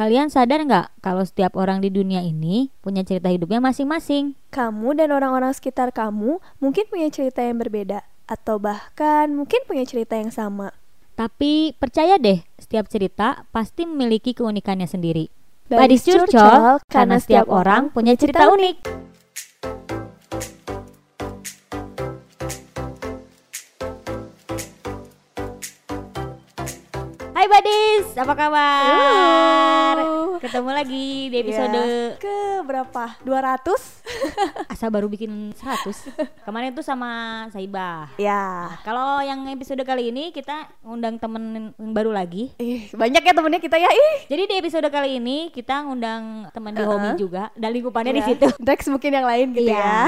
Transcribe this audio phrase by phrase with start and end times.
[0.00, 4.32] Kalian sadar nggak kalau setiap orang di dunia ini punya cerita hidupnya masing-masing?
[4.48, 10.16] Kamu dan orang-orang sekitar kamu mungkin punya cerita yang berbeda, atau bahkan mungkin punya cerita
[10.16, 10.72] yang sama.
[11.20, 15.28] Tapi percaya deh, setiap cerita pasti memiliki keunikannya sendiri.
[15.68, 18.80] Badis curcol karena setiap orang punya cerita unik.
[27.50, 29.94] Badis, apa kabar?
[29.96, 30.38] Halo.
[30.38, 33.18] Ketemu lagi di episode Ya, ke berapa?
[33.20, 33.66] 200?
[34.72, 36.14] Asa baru bikin 100
[36.46, 37.10] Kemarin tuh sama
[37.50, 38.70] Saibah ya.
[38.80, 41.42] Kalau yang episode kali ini kita ngundang temen
[41.74, 43.90] yang baru lagi Ih, banyak ya temennya kita ya.
[43.90, 44.30] Ih.
[44.30, 46.94] Jadi di episode kali ini kita ngundang teman di Uh-uh.
[46.96, 48.28] Homi juga Dan lingkupannya di Ya.
[48.30, 49.74] situ Rex mungkin yang lain gitu Iya.
[49.74, 49.98] ya.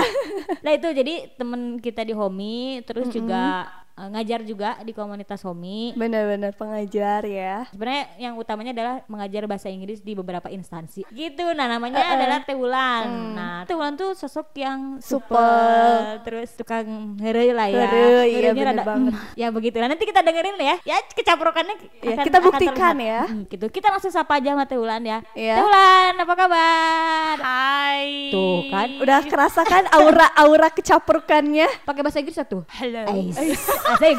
[0.62, 5.92] Nah itu jadi temen kita di Homi Terus juga eh, ngajar juga di komunitas Homi
[5.92, 7.66] Benar-benar pengajar ya.
[7.68, 11.04] Sebenarnya yang utamanya adalah mengajar bahasa Inggris di beberapa instansi.
[11.06, 11.44] Gitu.
[11.52, 12.14] Nah, namanya Uh-uh.
[12.14, 13.04] adalah Teulan.
[13.04, 13.34] Hmm.
[13.34, 15.32] Nah, Teulan tuh sosok yang Supel.
[15.32, 16.84] supel, terus tukang
[17.18, 17.84] heureuy lah ya.
[17.84, 19.12] Heureuy, iya, bener rada, banget.
[19.12, 19.88] "Mm." ya begitu lah.
[19.88, 20.76] Nanti kita dengerin ya.
[20.84, 23.20] Ya kecaprokannya Ya, akan- kita buktikan ya.
[23.24, 23.66] Hmm, gitu.
[23.68, 25.18] Kita langsung sapa aja sama Teulan ya.
[25.32, 25.56] Iya.
[25.58, 27.36] Teulan, apa kabar?
[27.38, 28.30] Hai.
[28.30, 28.88] Tuh kan.
[28.98, 31.68] Udah kerasa kan aura-aura kecaprukannya?
[31.82, 32.64] Pakai bahasa Inggris satu.
[32.72, 33.02] Halo.
[33.08, 33.60] Ais.
[33.90, 34.16] Asik.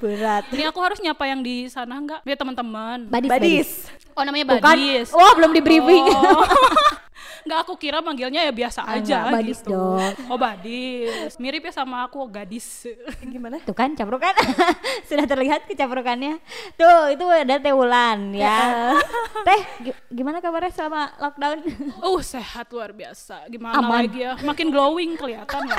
[0.00, 0.44] Berat.
[0.52, 2.20] Ini aku harus nyapa yang di sana enggak?
[2.24, 3.08] Biar teman-teman.
[3.08, 3.30] Badis.
[3.30, 3.68] Badis.
[4.16, 4.44] Oh namanya.
[4.56, 5.08] Badis.
[5.12, 6.04] Wah, belum di briefing.
[6.08, 6.44] Oh.
[7.42, 9.70] Enggak aku kira manggilnya ya biasa Ah, aja enggak, Badis gitu.
[9.70, 10.12] dong.
[10.26, 11.32] Oh Badis.
[11.36, 12.86] Mirip ya sama aku gadis.
[13.22, 13.60] Gimana?
[13.60, 14.32] Tuh kan caprukan
[15.08, 16.38] Sudah terlihat kecaprukannya
[16.74, 18.92] Tuh itu ada Teh Wulan ya
[19.46, 21.58] Teh gi- gimana kabarnya selama lockdown?
[22.02, 23.46] Uh sehat luar biasa.
[23.46, 24.04] Gimana Aman.
[24.04, 24.36] lagi ya?
[24.38, 25.78] Makin glowing kelihatan lah.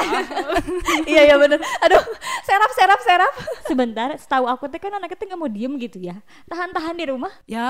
[1.03, 1.57] iya iya bener.
[1.81, 2.03] Aduh,
[2.41, 3.33] serap serap serap.
[3.63, 7.31] Sebentar setahu aku teh kan anaknya teh nggak mau diem gitu ya Tahan-tahan di rumah
[7.45, 7.63] ya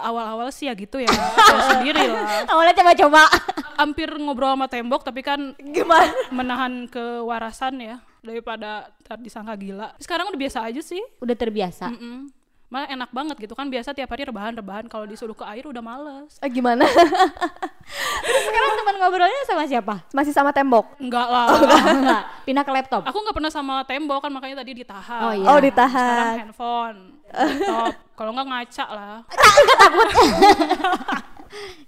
[0.00, 1.10] awal-awal sih ya gitu ya.
[1.10, 2.46] Tahu sendiri lah.
[2.46, 3.21] Awalnya coba-coba
[3.80, 6.10] Hampir ngobrol sama tembok tapi kan Gimana?
[6.30, 9.90] menahan kewarasan ya daripada ntar disangka gila.
[9.98, 11.00] Sekarang udah biasa aja sih.
[11.18, 12.30] Udah terbiasa Mm-mm.
[12.68, 16.40] Malah enak banget gitu kan biasa tiap hari rebahan-rebahan kalau disuruh ke air udah males.
[16.40, 16.82] Ah, gimana?
[16.88, 19.94] Terus sekarang teman ngobrolnya sama siapa?
[20.08, 20.88] Masih sama tembok.
[20.96, 21.52] Enggak lah.
[21.52, 25.20] Enggak, pindah ke laptop Aku nggak pernah sama tembok kan makanya tadi ditahan.
[25.20, 25.44] Oh, iya.
[25.44, 26.34] Oh, Sekarang ditahan.
[26.40, 26.98] handphone,
[27.28, 27.92] laptop.
[28.16, 29.16] kalau nggak ngaca lah.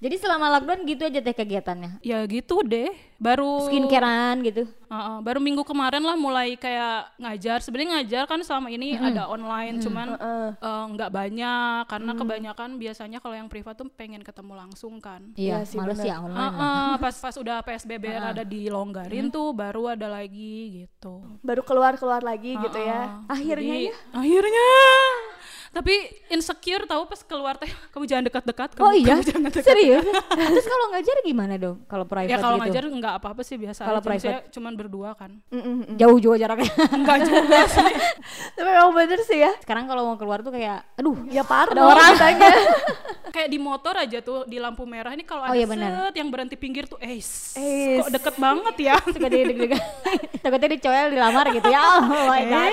[0.04, 2.92] Jadi selama lockdown gitu aja teh kegiatannya Ya gitu deh.
[3.18, 7.58] Baru Skincarean gitu Uh-uh, baru minggu kemarin lah mulai kayak ngajar.
[7.66, 13.34] Sebenarnya ngajar kan selama ini ada online, cuman uh, nggak banyak karena kebanyakan biasanya kalau
[13.34, 15.34] yang privat tuh pengen ketemu langsung kan.
[15.34, 16.10] Iya Iya sih, males bener.
[16.10, 21.22] ya online Uh-uh, pas pas udah PSBB ada dilonggarin tuh baru ada lagi gitu.
[21.42, 23.18] Baru keluar-keluar lagi gitu ya.
[23.26, 23.94] Akhirnya Jadi, ya?
[24.14, 24.70] Akhirnya.
[25.74, 25.94] Tapi
[26.28, 28.68] insecure tahu pas keluar teh kamu jangan dekat-dekat.
[28.76, 29.06] Oh kamu- iya?
[29.12, 29.62] kamu jangan dekat.
[29.64, 30.04] Serius?
[30.54, 31.76] Terus kalau ngajar gimana dong?
[31.84, 32.64] Kalau private Ya kalau gitu?
[32.70, 33.82] ngajar nggak apa-apa sih biasa.
[33.82, 34.48] Kalau private?
[34.50, 35.34] Cuman berdua kan.
[35.48, 35.94] Mm-mm.
[35.94, 37.92] Jauh juga jaraknya Enggak juga sih.
[38.56, 39.50] Tapi memang bener sih ya.
[39.58, 42.12] Sekarang kalau mau keluar tuh kayak Aduh Ya parno Ada orang.
[42.14, 42.50] kitanya.
[43.26, 46.06] kayak di motor aja tuh di lampu merah ini kalau Oh ada iya, benar.
[46.06, 47.58] set yang berhenti pinggir tuh eh Eis.
[47.98, 49.82] kok deket banget ya Suka dia deg-degan
[50.38, 52.72] Takutnya dicoel dilamar gitu ya Oh my god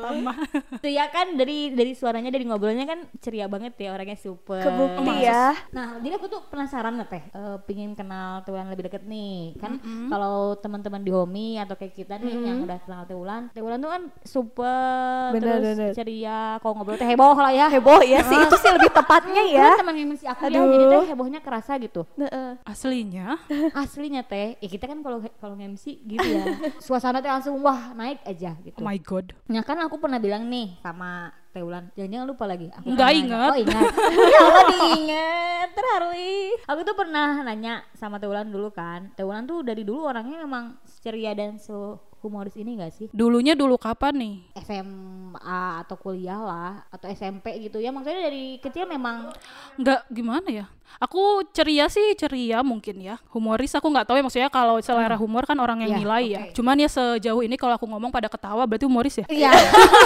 [0.00, 0.36] Tambah.
[0.78, 5.26] Tuh ya kan dari dari suaranya dari ngobrolnya kan ceria banget ya orangnya super Kebukti
[5.26, 5.50] ya.
[5.74, 9.58] Nah, jadi aku tuh penasaran lah teh, eh, pingin kenal Tuhan lebih deket nih.
[9.58, 13.90] Kan kalau teman-teman di Homi atau kayak kita nih yang udah kenal Tuhan, Tuhan tuh
[13.90, 15.92] kan super Bener, terus bener.
[15.92, 17.66] ceria, kalau ngobrol teh heboh lah ya.
[17.66, 18.38] Heboh ya sih.
[18.38, 19.74] Itu sih lebih tepatnya ya.
[19.74, 20.90] Kan teman yang masih aku ya, jadi Aduh.
[20.94, 22.06] teh hebohnya kerasa gitu.
[22.14, 22.50] Heeh.
[22.62, 23.40] aslinya
[23.82, 26.44] Aslinya teh, ya kita kan kalau kalau MC gitu ya,
[26.84, 28.76] suasana teh langsung wah naik aja gitu.
[28.78, 32.68] oh my god Nah kan aku pernah bilang nih sama Teulan, jangan-jangan lupa lagi.
[32.68, 33.50] Aku Nggak pernah ingat.
[33.50, 33.90] Oh ingat.
[34.34, 36.10] ya Allah diinget, terharu.
[36.68, 39.08] Aku tuh pernah nanya sama Teulan dulu kan.
[39.16, 43.06] Teulan tuh dari dulu orangnya memang ceria dan sehumoris ini gak sih?
[43.16, 47.88] dulunya dulu kapan nih SMA atau kuliah lah, atau SMP gitu ya.
[47.90, 49.32] Maksudnya dari kecil memang
[49.80, 50.66] nggak gimana ya
[50.96, 51.20] aku
[51.50, 55.56] ceria sih ceria mungkin ya humoris aku nggak tahu ya maksudnya kalau selera humor kan
[55.56, 56.54] orang yang Iya, nilai ya oke.
[56.54, 59.52] cuman ya sejauh ini kalau aku ngomong pada ketawa berarti humoris ya Iya,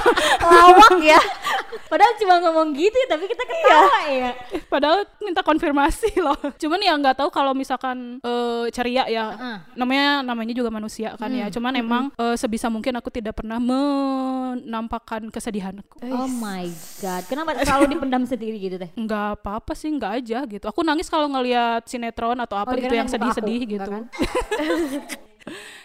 [0.42, 1.20] Lawak ya.
[1.92, 4.30] padahal cuma ngomong gitu tapi kita ketawa ya.
[4.66, 6.36] Padahal minta konfirmasi loh.
[6.56, 9.24] Cuman ya nggak tahu kalau misalkan eh, ceria ya.
[9.30, 9.56] Heeh.
[9.76, 11.48] Namanya namanya juga manusia kan ya.
[11.48, 16.00] Cuman emang eh, sebisa mungkin aku tidak pernah menampakkan kesedihanku.
[16.08, 16.64] Oh my
[16.98, 18.88] god, kenapa selalu dipendam sendiri gitu teh?
[18.94, 20.64] Nggak apa-apa sih, nggak aja gitu.
[20.72, 23.84] Aku nangis kalau ngelihat sinetron atau apa Oh, gitu yang sedih-sedih gitu.
[23.92, 24.08] kan?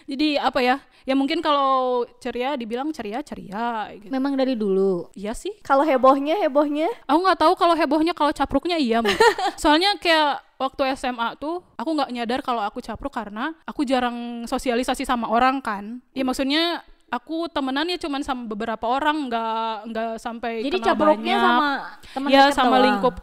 [0.08, 0.80] Jadi apa ya?
[1.08, 4.12] Ya mungkin kalau ceria dibilang ceria ceria gitu.
[4.12, 5.08] Memang dari dulu.
[5.16, 5.52] Iya sih.
[5.64, 6.88] Kalau hebohnya, hebohnya.
[7.08, 9.00] Aku nggak tahu kalau hebohnya kalau capruknya iya.
[9.62, 15.04] Soalnya kayak waktu SMA tuh aku nggak nyadar kalau aku capruk karena aku jarang sosialisasi
[15.04, 16.00] sama orang kan.
[16.16, 19.56] Ya maksudnya aku temenannya cuman sama beberapa orang nggak
[19.88, 21.40] nggak sampai Jadi banyak.
[21.40, 21.68] sama
[22.12, 22.84] teman ya sama doang.
[22.84, 23.16] lingkup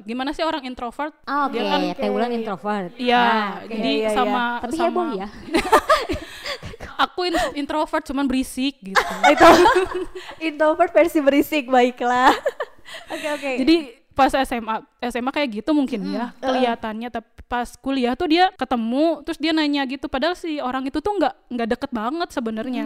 [0.00, 2.90] gimana sih orang introvert Ah, Oke, Dia kan Tewulan introvert.
[2.94, 3.72] Iya, Ah, oke.
[3.72, 5.28] jadi Iya, iya, sama Tapi sama heboh ya.
[7.04, 9.02] aku in- introvert cuman berisik gitu.
[9.32, 9.46] Itu
[10.40, 12.30] introvert versi berisik, baiklah.
[13.10, 13.50] Oke, oke.
[13.58, 13.76] Jadi
[14.14, 19.36] pas SMA SMA kayak gitu mungkin ya kelihatannya tapi pas kuliah tuh dia ketemu terus
[19.36, 22.84] dia nanya gitu padahal si orang itu tuh nggak nggak deket banget sebenarnya.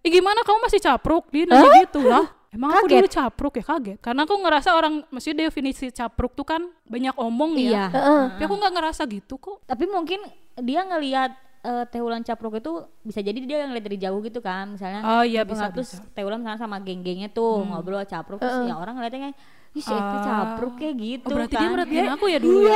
[0.00, 1.28] Eh gimana kamu masih capruk?
[1.28, 2.26] Dia nanya gitu lah.
[2.50, 2.96] Emang aku Kaget.
[2.98, 7.54] dulu capruk ya kaget karena aku ngerasa orang maksudnya definisi capruk tuh kan banyak omong
[7.54, 7.86] Iya.
[7.86, 8.00] ya.
[8.34, 9.62] Tapi aku nggak ngerasa gitu kok.
[9.62, 10.18] Tapi mungkin
[10.58, 11.30] dia ngelihat
[11.60, 12.72] eh, Tewulan capruk itu
[13.04, 16.02] bisa jadi dia ngeliat dari jauh gitu kan misalnya Oh iya, bisa, Terus bisa.
[16.02, 16.10] Hmm.
[16.10, 19.38] Tewulan misalnya sama geng-gengnya tuh ngobrol capruk terus ya orang ngeliatnya kayak
[19.70, 22.74] Ih, si Ekti capruk kayak gitu Oh, berarti kan dia merhatiin aku ya dulu ya.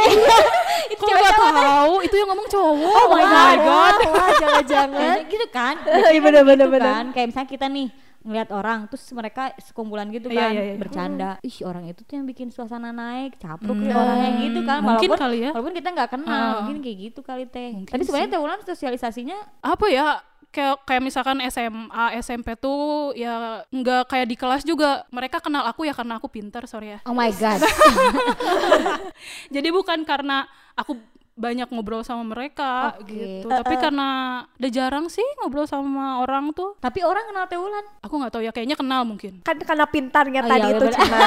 [0.94, 1.94] Kok cewek nggak cowok tahu?
[2.00, 2.94] Itu yang ngomong cowok.
[2.94, 3.56] Oh my god.
[3.60, 3.94] God.
[4.06, 5.16] Wah, jangan-jangan.
[5.32, 6.86] Gitu kan Iya, kan bener-bener, gitu bener.
[6.88, 7.88] kan kayak misalnya kita nih
[8.24, 10.74] ngeliat orang terus mereka sekumpulan gitu Iya, kan iya, iya.
[10.74, 15.08] bercanda ih orang itu tuh yang bikin suasana naik capruk ya orangnya gitu kan Mungkin
[15.08, 15.50] walaupun kali ya.
[15.50, 16.52] walaupun kita nggak kenal Ah.
[16.56, 20.06] mungkin kayak gitu kali teh Mungkin tapi sebenarnya Tewulan sosialisasinya apa ya
[20.54, 25.02] kayak kayak misalkan SMA SMP tuh ya nggak kayak di kelas juga.
[25.10, 26.98] Mereka kenal aku ya karena aku pintar sorry ya.
[27.10, 27.66] Oh my god.
[29.54, 30.46] Jadi bukan karena
[30.78, 30.94] aku
[31.34, 33.10] banyak ngobrol sama mereka Oke.
[33.10, 33.50] gitu.
[33.50, 34.08] Tapi karena
[34.54, 36.78] udah jarang sih ngobrol sama orang tuh.
[36.78, 39.42] Tapi orang kenal Tewulan aku nggak tahu ya kayaknya kenal mungkin.
[39.42, 40.86] Kan karena pintarnya Oh, tadi iya, itu.
[40.94, 41.18] Cina.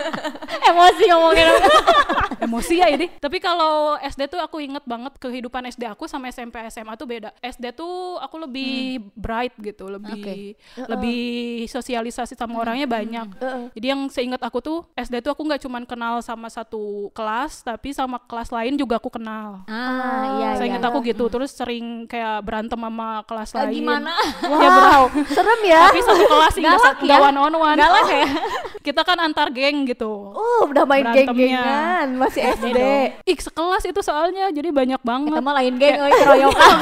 [0.72, 1.46] emosi ngomongin
[2.48, 3.06] emosi ya ini.
[3.20, 7.30] Tapi kalau SD tuh aku inget banget kehidupan SD aku sama SMP SMA tuh beda.
[7.44, 10.56] SD tuh aku lebih bright gitu lebih
[10.88, 11.20] lebih
[11.68, 13.36] sosialisasi sama orangnya banyak.
[13.76, 17.92] Jadi yang seingat aku tuh SD tuh aku nggak cuman kenal sama satu kelas tapi
[17.92, 22.06] sama kelas lain juga aku kenal ah iya saya iya ingat aku gitu terus sering
[22.06, 24.12] kayak berantem sama kelas Ah, lain gimana
[24.42, 25.80] Wow, serem ya.
[25.86, 27.18] tapi satu kelas Galak ya?
[27.20, 28.26] one on one Galak ya?
[28.86, 32.78] Kita kan antar geng gitu Uh, udah main geng-gengan, masih SD.
[33.26, 36.76] Ih sekelas itu soalnya jadi banyak banget kita mah lain geng oh, keroyokan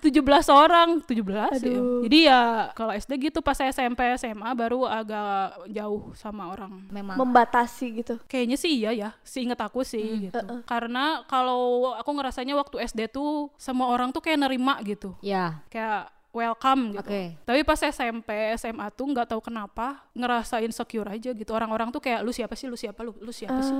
[0.06, 0.22] 17
[0.54, 1.80] orang 17 ya.
[2.06, 2.42] Jadi ya
[2.78, 6.86] kalau SD gitu pas SMP SMA baru agak jauh sama orang.
[6.88, 8.14] memang Membatasi gitu.
[8.30, 10.38] Kayaknya sih iya ya, seinget aku sih gitu.
[10.64, 15.16] Karena kalau aku ngerasanya waktu SD tuh semua orang tuh kayak nerima gitu.
[15.20, 17.02] ya Kayak welcome gitu.
[17.02, 17.22] Oke.
[17.42, 21.50] Tapi pas SMP, SMA tuh nggak tahu kenapa ngerasa insecure aja gitu.
[21.50, 23.74] Orang-orang tuh kayak lu siapa sih, lu siapa, lu, lu siapa sih.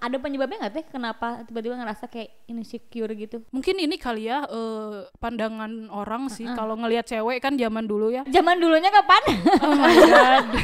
[0.00, 5.10] ada penyebabnya nggak teh kenapa tiba-tiba ngerasa kayak insecure gitu Mungkin ini kali ya eh,
[5.18, 8.22] pandangan orang sih kalau ngelihat cewek kan zaman dulu ya.
[8.24, 9.22] zaman dulunya kapan
[9.60, 10.46] Oh my god.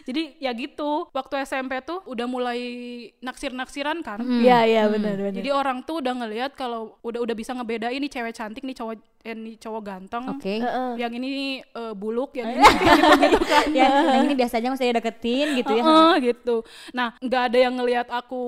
[0.00, 2.58] Jadi ya gitu, waktu SMP tuh udah mulai
[3.20, 4.18] naksir-naksiran kan.
[4.18, 5.38] Iya, iya benar benar.
[5.38, 8.96] Jadi orang tuh udah ngelihat kalau udah udah bisa ngebedain nih cewek cantik nih cowok
[9.22, 10.09] eh, nih cowok ganteng.
[10.12, 10.54] Oke
[10.96, 11.30] Yang ini
[11.60, 13.64] eh, buluk, yang ini kayak gitu-gitu kan.
[13.70, 16.56] ya yang ini biasa aja masih deketin gitu ya Heeh, gitu.
[16.90, 18.42] Nah, nggak ada yang ngelihat aku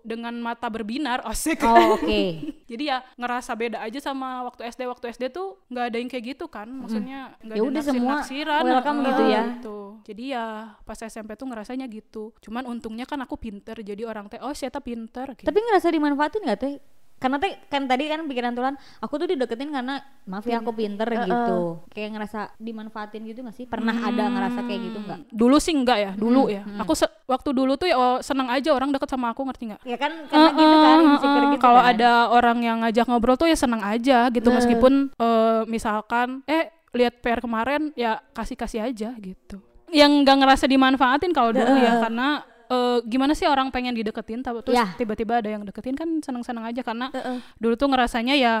[0.00, 1.62] dengan mata berbinar, asik.
[1.62, 2.22] oh oke
[2.70, 4.86] Jadi ya ngerasa beda aja sama waktu SD.
[4.86, 6.64] Waktu SD tuh nggak ada yang kayak gitu kan.
[6.66, 8.62] Maksudnya nggak Ya ada naksir-naksiran.
[8.62, 9.42] welcome heeh, gitu ya.
[9.50, 9.78] gitu.
[10.02, 10.44] Jadi ya
[10.80, 12.32] pas SMP tuh ngerasanya gitu.
[12.38, 13.76] Cuman untungnya kan aku pinter.
[13.76, 15.24] Jadi orang teh, oh siapa pinter.
[15.32, 15.44] Gitu.
[15.44, 16.74] tapi ngerasa dimanfaatin nggak teh
[17.22, 21.06] karena teh kan tadi kan pikiran Tulan aku tuh dideketin karena maaf ya aku pinter
[21.06, 21.78] gitu.
[21.94, 23.66] Kayak ngerasa dimanfaatin gitu nggak sih?
[23.70, 25.18] Pernah ada ngerasa kayak gitu nggak?
[25.30, 26.66] Dulu sih enggak ya, dulu ya.
[26.82, 29.80] Aku se- waktu dulu tuh ya oh, seneng aja orang deket sama aku, ngerti nggak?
[29.86, 31.52] ya kan karena gitu kan insecure heeh.
[31.54, 31.92] gitu kalau kan.
[31.94, 37.20] ada orang yang ngajak ngobrol tuh ya seneng aja gitu meskipun eh, misalkan eh lihat
[37.20, 39.60] PR kemarin ya kasih kasih aja gitu.
[39.92, 42.40] Yang nggak ngerasa dimanfaatin kalau dulu ya karena
[42.72, 44.88] eh, gimana sih orang pengen dideketin tapi terus Ya.
[44.96, 47.12] tiba-tiba ada yang deketin kan seneng-seneng aja karena
[47.60, 48.54] dulu tuh ngerasanya ya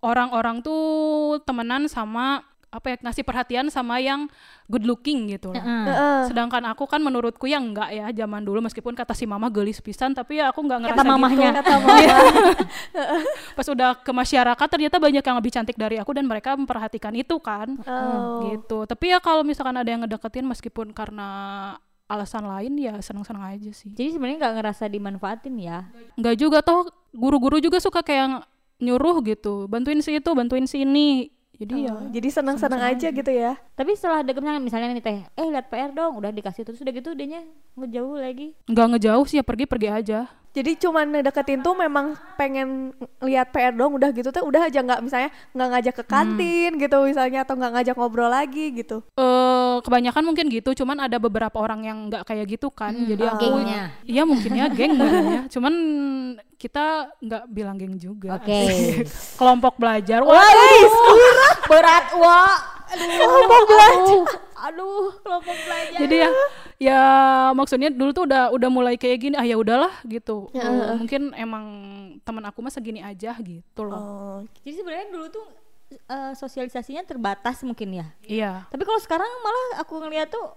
[0.00, 4.28] orang-orang tuh temenan sama apa ya ngasih perhatian sama yang
[4.68, 5.56] good looking gitu loh.
[5.56, 5.84] Heeh.
[5.88, 6.20] Heeh.
[6.28, 10.12] Sedangkan aku kan menurutku yang enggak ya zaman dulu meskipun kata si mama gelis pisan
[10.12, 11.60] tapi ya aku nggak ngerasa kata mamahnya gitu.
[11.64, 11.96] Kata mama.
[13.56, 17.40] Pas udah ke masyarakat ternyata banyak yang lebih cantik dari aku dan mereka memperhatikan itu
[17.40, 17.72] kan.
[17.88, 18.44] Oh.
[18.52, 18.84] Gitu.
[18.84, 21.28] Tapi ya kalau misalkan ada yang ngedeketin meskipun karena
[22.08, 23.92] alasan lain ya seneng-seneng aja sih.
[23.92, 25.84] jadi sebenarnya nggak ngerasa dimanfaatin ya
[26.16, 28.48] Nggak juga toh guru-guru juga suka kayak
[28.78, 31.34] nyuruh gitu, bantuin si itu, bantuin si ini.
[31.58, 33.58] Jadi ya Jadi senang-senang aja gitu ya.
[33.74, 36.94] tapi setelah deket misalnya, misalnya nih teh eh lihat PR dong udah dikasih terus udah
[36.94, 37.42] gitu dianya
[37.74, 40.30] ngejauh lagi nggak ngejauh sih ya pergi-pergi aja.
[40.56, 45.00] Jadi cuman ngedeketin tuh memang pengen lihat PR dong udah gitu tuh udah aja nggak
[45.04, 49.04] misalnya nggak ngajak ke kantin gitu misalnya atau nggak ngajak ngobrol lagi gitu.
[49.20, 52.96] Eh kebanyakan mungkin gitu, cuman ada beberapa orang yang nggak kayak gitu kan.
[52.96, 53.82] Jadi oh, aku gengnya.
[54.08, 54.92] Iya mungkin ya geng
[55.36, 55.42] ya.
[55.52, 55.74] Cuman
[56.58, 58.40] kita nggak bilang geng juga.
[58.40, 58.62] Oke.
[59.38, 60.24] Kelompok belajar.
[60.26, 60.42] Wah,
[61.70, 62.78] berat wah.
[62.88, 64.20] Aduh, kelompok belajar.
[64.64, 65.98] Aduh, kelompok belajar.
[66.00, 66.30] jadi ya
[66.78, 67.02] ya
[67.52, 71.64] maksudnya dulu tuh udah udah mulai kayak gini ah ya udahlah gitu Oh, mungkin emang
[72.22, 75.46] teman aku mah segini aja gitu loh Oh, Jadi sebenarnya dulu tuh
[75.90, 78.06] eh, sosialisasinya terbatas mungkin ya.
[78.22, 80.54] iya Tapi kalau sekarang malah aku ngeliat tuh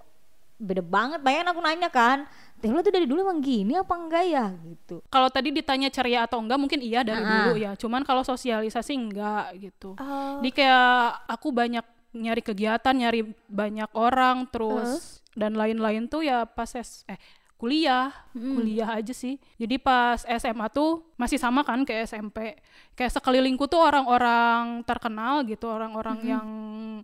[0.57, 1.19] beda banget.
[1.19, 2.29] Bayangin aku nanya kan,
[2.61, 5.01] Teh lo tuh dari dulu emang gini apa enggak ya gitu.
[5.07, 7.49] kalau tadi ditanya ceria atau enggak mungkin iya dari Ah.
[7.49, 10.37] dulu ya cuman kalau sosialisasi enggak gitu Oh.
[10.37, 10.93] jadi kayak
[11.27, 17.19] aku banyak nyari kegiatan nyari banyak orang terus dan lain-lain tuh ya pas es eh
[17.61, 18.09] kuliah.
[18.33, 19.37] Kuliah aja sih.
[19.61, 22.57] Jadi pas SMA tuh masih sama kan kayak SMP
[22.97, 26.47] kayak sekelilingku tuh orang-orang terkenal gitu orang-orang yang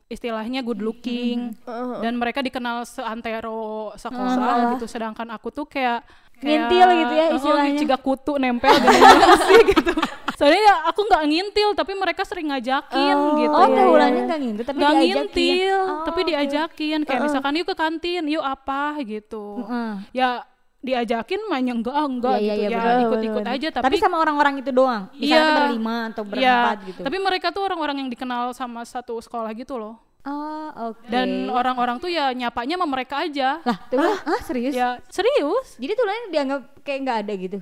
[0.10, 1.54] istilahnya good looking.
[2.02, 4.90] Dan mereka dikenal seantero sekolah gitu.
[4.90, 6.02] Sedangkan aku tuh kayak
[6.38, 7.78] Ngintil gitu ya oh, istilahnya.
[7.78, 8.94] ciga kutu nempel gitu
[9.50, 9.94] sih gitu
[10.34, 14.64] soalnya ya aku nggak ngintil tapi mereka sering ngajakin gitu Oh, teh ulangnya enggak ngintip
[14.64, 15.16] tapi nggak diajakin.
[15.18, 19.92] ngintil Oh, tapi diajakin kayak misalkan yuk ke kantin yuk apa gitu Heeh.
[20.14, 20.46] ya
[20.78, 23.84] diajakin mainnya enggak ah, enggak Iya, iya, gitu iya, ya benar, ikut-ikut benar, aja Tapi,
[23.84, 25.10] tapi, sama orang-orang itu doang.
[25.12, 25.58] Misalnya Iya.
[25.58, 27.02] berlima atau ya, berempat gitu.
[27.02, 29.98] tapi mereka tuh orang-orang yang dikenal sama satu sekolah gitu loh
[30.28, 31.08] oh, oke.
[31.08, 34.76] dan orang-orang tuh ya nyapanya sama mereka aja lah, tuh ah, serius?
[34.76, 37.60] ya serius Jadi tuh lain dianggap kayak nggak ada gitu.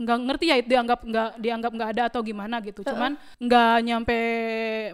[0.00, 4.18] Nggak ngerti ya itu dianggap nggak dianggap nggak ada atau gimana gitu cuman nggak nyampe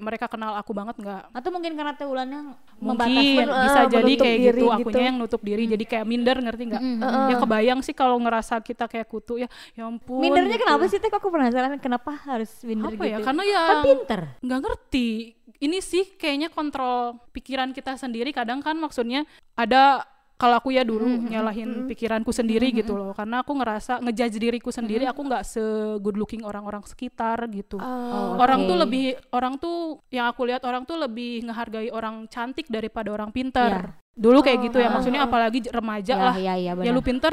[0.02, 4.38] mereka kenal aku banget nggak Atau mungkin karena teh ulannya mungkin bisa eh, jadi kayak
[4.42, 4.88] diri gitu gitu.
[4.90, 7.26] akunya yang nutup diri jadi kayak minder ngerti nggak Mm-mm.
[7.30, 9.48] ya kebayang sih kalau ngerasa kita kayak kutu ya
[9.78, 10.66] ya ampun Mindernya gitu.
[10.66, 11.06] kenapa sih teh?
[11.06, 13.12] Kok aku penasaran kenapa harus minder apa gitu?
[13.14, 14.20] ya karena ya Kan pinter.
[14.42, 15.08] nggak ngerti
[15.56, 19.22] ini sih kayaknya kontrol pikiran kita sendiri kadang kan maksudnya
[19.54, 20.02] ada
[20.36, 23.12] kalau aku ya dulu nyalahin pikiranku sendiri gitu loh.
[23.12, 25.60] Karena aku ngerasa ngejudge diriku sendiri aku nggak se
[25.98, 27.80] good looking orang-orang sekitar gitu.
[27.80, 28.68] Oh, orang oke.
[28.68, 29.76] tuh lebih orang tuh
[30.08, 33.96] yang aku lihat orang tuh lebih ngehargai orang cantik daripada orang pintar.
[34.12, 36.34] Dulu kayak gitu ya maksudnya apalagi j- remaja Ya, lah.
[36.36, 37.32] ya, ya, ya lu pinter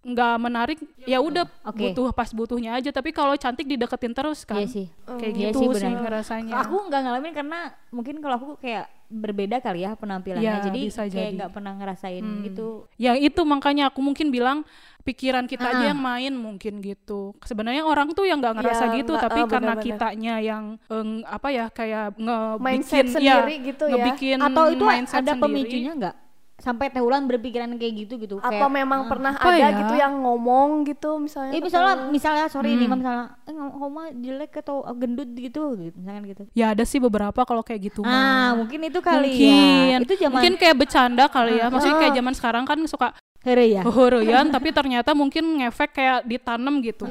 [0.00, 1.90] nggak menarik ya udah Oke.
[1.90, 2.90] butuh pas butuhnya aja.
[2.90, 4.86] Tapi kalau cantik dideketin terus kan Iya sih.
[5.06, 6.54] kayak Iya gitu sih, sih, ngerasanya.
[6.62, 10.40] Aku nggak ngalamin karena mungkin kalau aku kayak berbeda kali ya penampilannya.
[10.40, 12.42] Ya, jadi bisa kayak nggak pernah ngerasain Hmm.
[12.42, 12.86] gitu.
[12.94, 14.62] ya itu makanya aku mungkin bilang
[15.00, 15.72] pikiran kita Ah.
[15.74, 19.40] aja yang main mungkin gitu sebenarnya orang tuh yang nggak ngerasa Ya, gitu nggak, tapi
[19.40, 19.86] ah, karena benar-benar.
[19.98, 23.92] kitanya yang eng, apa ya kayak ngebikin Mindset ya, sendiri gitu ya.
[23.92, 25.40] ngebikin Atau itu ada sendiri.
[25.40, 26.16] pemicunya nggak?
[26.60, 28.36] Sampai teh ulan berpikiran kayak gitu gitu.
[28.36, 29.68] apa kayak, memang pernah apa ada ya?
[29.80, 32.90] gitu yang ngomong gitu misalnya Eh misalnya atau- misalnya sorry nih Hmm.
[32.90, 36.42] Mam, misalnya eh ngomong jelek atau gendut gitu gitu misalkan gitu.
[36.52, 38.12] ya ada sih beberapa kalau kayak gitu mah.
[38.12, 39.98] Ah, mungkin itu kali mungkin ya.
[39.98, 43.08] Itu zaman mungkin kayak bercanda kali ya maksudnya kayak zaman sekarang kan suka
[43.40, 43.80] Here ya.
[43.82, 47.08] horoyan tapi ternyata mungkin ngefek kayak ditanam gitu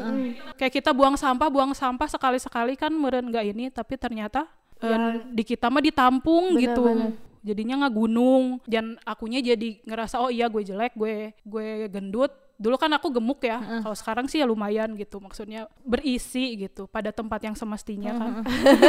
[0.55, 4.45] kayak kita buang sampah buang sampah sekali sekali kan meren nggak ini tapi ternyata
[4.77, 7.11] eh, di kita mah ditampung Bener, gitu bener.
[7.39, 12.75] Jadinya nggak gunung dan akunya jadi ngerasa oh iya gue jelek gue gue gendut dulu
[12.75, 17.39] kan aku gemuk ya kalau sekarang sih ya lumayan gitu maksudnya berisi gitu pada tempat
[17.39, 18.33] yang semestinya kan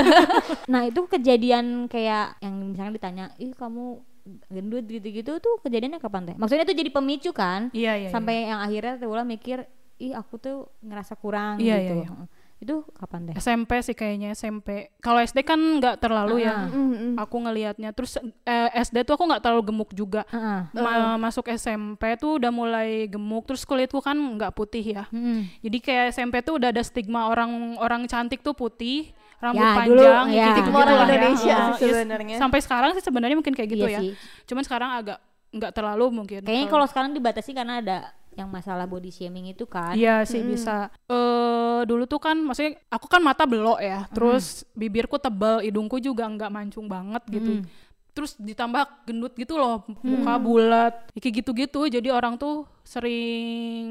[0.72, 3.98] Nah, itu kejadian kayak yang misalnya ditanya, "Ih, kamu
[4.46, 7.70] gendut gitu-gitu tuh kejadiannya kapan teh?" Maksudnya itu jadi pemicu kan?
[7.72, 8.10] iya iya iya.
[8.10, 9.66] Sampai yang akhirnya ulah mikir,
[9.98, 12.26] "Ih, aku tuh ngerasa kurang Iya, gitu." iya, iya.
[12.60, 13.34] Itu kapan teh?
[13.34, 17.14] SMP sih kayaknya SMP kalau SD kan nggak terlalu ya Mm, mm.
[17.16, 20.60] aku ngelihatnya terus eh, SD tuh aku nggak terlalu gemuk juga Heeh.
[20.74, 25.48] Ma- masuk SMP tuh udah mulai gemuk terus kulitku kan nggak putih ya Mm-mm.
[25.58, 29.88] jadi kayak SMP tuh udah ada stigma orang orang cantik tuh putih rambut Ya, panjang
[29.88, 30.44] dulu, ya.
[30.46, 31.04] gitu Stigma orang ya.
[31.06, 32.36] Indonesia Oh, sih sebenarnya.
[32.36, 34.12] sampai sekarang sih sebenarnya mungkin kayak gitu Iya ya sih.
[34.44, 35.16] cuman sekarang agak
[35.50, 37.98] nggak terlalu mungkin Kayaknya kalau sekarang dibatasi karena ada
[38.32, 39.92] yang masalah body shaming itu kan.
[39.92, 40.88] Iya sih bisa.
[41.06, 46.24] Eh dulu tuh kan, maksudnya aku kan mata belok ya, terus bibirku tebal, hidungku juga
[46.24, 47.64] nggak mancung banget gitu.
[48.10, 51.86] Terus ditambah gendut gitu loh, muka bulat, kayak gitu-gitu.
[51.88, 53.88] Jadi orang tuh sering,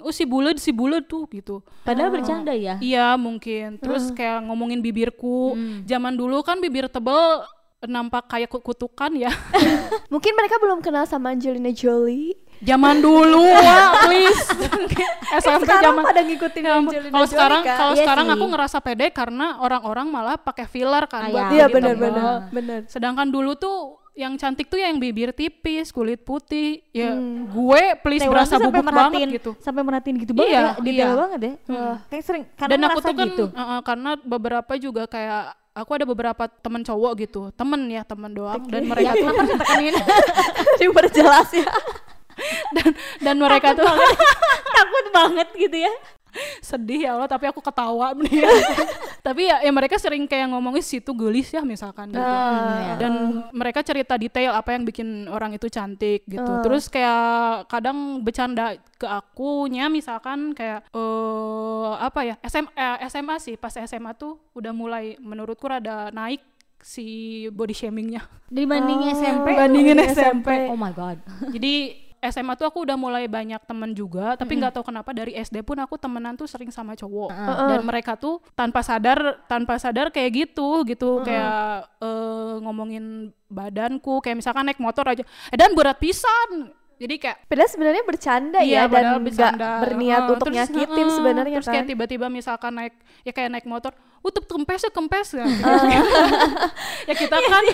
[0.00, 1.64] oh si bulat, si bulat tuh gitu.
[1.82, 2.76] Padahal bercanda ya.
[2.78, 3.80] Iya mungkin.
[3.80, 5.56] Terus kayak ngomongin bibirku.
[5.84, 7.44] Zaman dulu kan bibir tebal
[7.78, 9.30] nampak kayak kut- kutukan ya.
[10.12, 14.42] mungkin mereka belum kenal sama Angelina Jolie Zaman dulu, wah, please.
[15.38, 16.74] SMP sekarang zaman pada ngikutin Ya
[17.12, 18.34] Kalau sekarang kalau Iya sekarang sih.
[18.34, 21.54] aku ngerasa pede karena orang-orang malah pakai filler Ah, kan buat iya.
[21.54, 21.94] iya jadi
[22.48, 23.76] benar Sedangkan dulu tuh
[24.18, 26.82] yang cantik tuh yang bibir tipis, kulit putih.
[26.90, 29.50] Ya gue please Teh Wulan berasa bubuk banget gitu.
[29.62, 31.14] sampai merhatiin gitu banget Iya, ya detail iya.
[31.14, 31.52] banget ya
[32.10, 35.90] kayak sering karena Dan aku tuh kan gitu uh, uh, karena beberapa juga kayak aku
[35.94, 39.30] ada beberapa temen cowok gitu, temen ya temen doang dan mereka tuh
[40.82, 41.70] Diperjelas ya.
[42.76, 42.88] dan
[43.20, 43.86] dan mereka tuh
[44.76, 45.94] takut banget gitu ya.
[46.60, 48.12] Sedih ya Allah tapi aku ketawa.
[48.20, 48.44] Nih.
[49.24, 52.12] Tapi ya, ya mereka sering kayak ngomongin situ gelis ya misalkan.
[52.12, 52.94] Gitu Ah.
[53.00, 56.52] dan mereka cerita detail apa yang bikin orang itu cantik gitu.
[56.62, 63.56] Terus kayak kadang bercanda ke akunya misalkan kayak eh apa ya SM, eh, SMA sih.
[63.56, 66.44] Pas SMA tuh udah mulai menurutku rada naik
[66.78, 67.06] si
[67.50, 68.22] body shamingnya.
[68.46, 70.48] Dibanding SMP Dibandingin dibanding SMP.
[70.70, 71.18] oh my god.
[71.50, 75.62] Jadi SMA tuh aku udah mulai banyak temen juga tapi nggak tahu kenapa dari SD
[75.62, 77.30] pun aku temenan tuh sering sama cowok.
[77.70, 81.22] Dan mereka tuh tanpa sadar tanpa sadar kayak gitu gitu.
[81.22, 86.74] Kayak eh, ngomongin badanku kayak misalkan naik motor aja eh dan berat pisan.
[86.98, 89.54] Jadi kayak Padahal sebenarnya bercanda Iya, ya dan nggak
[89.86, 91.90] berniat Heeh, untuk terus, nyakitin heeh, sebenarnya terus kayak kan.
[91.94, 95.46] tiba-tiba misalkan naik ya kayak naik motor utup kempes ya kempes ya
[97.08, 97.64] ya kita kan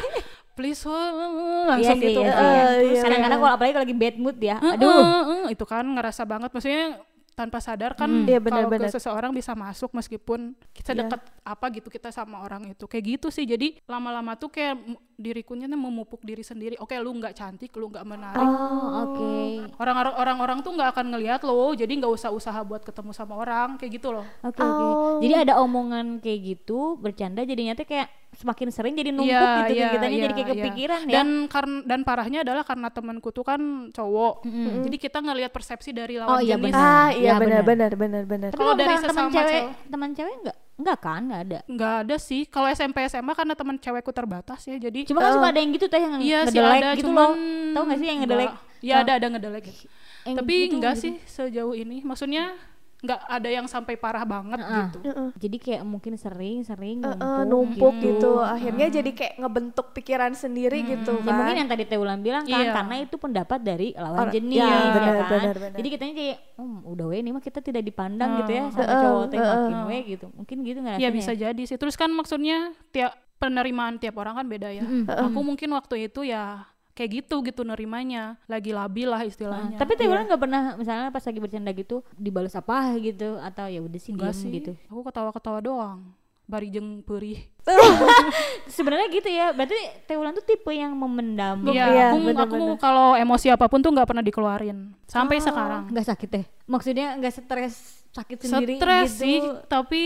[0.55, 2.39] please wah, Iya langsung sih, gitu iya kan.
[2.39, 2.67] sih, iya.
[2.89, 6.51] iya, kadang-kadang kalau apalagi kalau lagi bad mood ya aduh heeh, itu kan ngerasa banget
[6.51, 7.03] maksudnya
[7.35, 8.95] tanpa sadar kan Iya, kalau ke benar-benar.
[8.95, 10.99] seseorang bisa masuk meskipun kita Iya.
[11.03, 14.79] dekat apa gitu kita sama orang itu kayak gitu sih jadi lama-lama tuh kayak
[15.15, 19.31] dirikunya tuh memupuk diri sendiri oke lu nggak cantik lu nggak menarik oh oke
[19.77, 23.79] orang-orang orang-orang tuh nggak akan ngelihat lo jadi nggak usah usaha buat ketemu sama orang
[23.79, 24.85] kayak gitu loh Oke oke.
[24.87, 25.19] Oh.
[25.19, 29.73] Jadi ada omongan kayak gitu bercanda jadinya tuh kayak semakin sering jadi numpuk Iya, gitu
[29.75, 30.55] iya, kitanya jadi iya, kayak iya.
[30.59, 31.13] kepikiran ya.
[31.15, 33.61] dan karena dan parahnya adalah karena temanku tuh kan
[33.91, 34.35] cowok
[34.85, 36.83] jadi kita ngelihat persepsi dari lawan Oh, iya, jenis benar.
[36.83, 37.63] Ah Iya, iya benar.
[37.63, 38.49] benar benar benar benar.
[38.51, 40.57] Tapi kalau dari misalnya teman sesama cewek, teman cewek enggak?
[40.75, 41.21] Enggak kan?
[41.23, 41.59] Enggak ada.
[41.65, 45.49] nggak ada sih kalau SMP SMA karena teman cewekku terbatas ya jadi Cuma kan suka
[45.49, 47.35] ada yang gitu teh yang Iya ngedelek ada, gitu cuman loh.
[47.71, 48.51] Tahu gak sih yang ngedelek?
[48.51, 48.83] Enggak.
[48.83, 49.65] Ya ada ada ngedelek.
[50.25, 51.03] Yang Tapi gitu, enggak gitu.
[51.07, 52.03] sih sejauh ini.
[52.03, 52.45] Maksudnya
[53.05, 54.73] nggak ada yang sampai parah banget Heeh.
[54.83, 54.99] gitu.
[55.37, 57.13] Jadi kayak mungkin sering-sering Eh,
[57.45, 58.41] numpuk, numpuk gitu.
[58.41, 61.61] Akhirnya jadi kayak ngebentuk pikiran sendiri gitu Ya mungkin kan.
[61.61, 62.73] yang tadi Teh Ulan bilang kan Iya.
[62.73, 65.29] karena itu pendapat dari lawan Or- jenis ya, ya, benar, kan.
[65.31, 65.77] benar, benar.
[65.77, 68.99] Jadi kitanya kayak oh, udah we ini mah kita tidak dipandang gitu ya sama Heeh,
[68.99, 69.53] cowok teh heeh.
[69.55, 70.27] makin we gitu.
[70.33, 71.77] Mungkin gitu nggak Ya bisa jadi sih.
[71.77, 74.85] Terus kan maksudnya tiap penerimaan tiap orang kan beda ya.
[75.29, 76.65] Aku mungkin waktu itu ya
[76.95, 78.39] kayak gitu gitu nerimanya.
[78.45, 79.77] Lagi labil lah istilahnya.
[79.77, 83.79] Tapi Teh Ulan nggak pernah misalnya pas lagi bercanda gitu dibalas apa gitu atau ya
[83.79, 84.51] udah sih diem sih.
[84.53, 84.73] gitu.
[84.87, 86.01] Aku ketawa-ketawa doang.
[86.45, 87.41] Bari jeng perih.
[88.67, 89.51] Sebenarnya gitu ya.
[89.51, 91.65] Berarti Teh Ulan tuh tipe yang memendam.
[91.67, 95.89] Iya, Iya, aku, aku kalau emosi apa pun tuh nggak pernah dikeluarin sampai sekarang.
[95.89, 96.45] nggak sakit teh.
[96.65, 97.75] Maksudnya nggak stres
[98.11, 99.21] sakit sendiri Stres gitu.
[99.21, 100.03] sih, tapi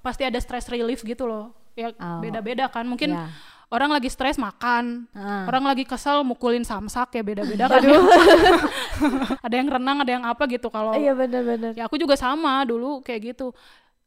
[0.00, 1.52] pasti ada stress relief gitu loh.
[1.74, 2.18] Ya Oh.
[2.18, 2.86] beda-beda kan.
[2.86, 3.28] Mungkin Ya.
[3.66, 5.44] Orang lagi stres makan, Ah.
[5.44, 7.82] orang lagi kesel mukulin samsak ya beda-beda kan.
[7.82, 7.98] ya.
[9.46, 11.74] ada yang renang, ada yang apa gitu kalau Iya benar-benar.
[11.74, 13.50] ya aku juga sama dulu kayak gitu.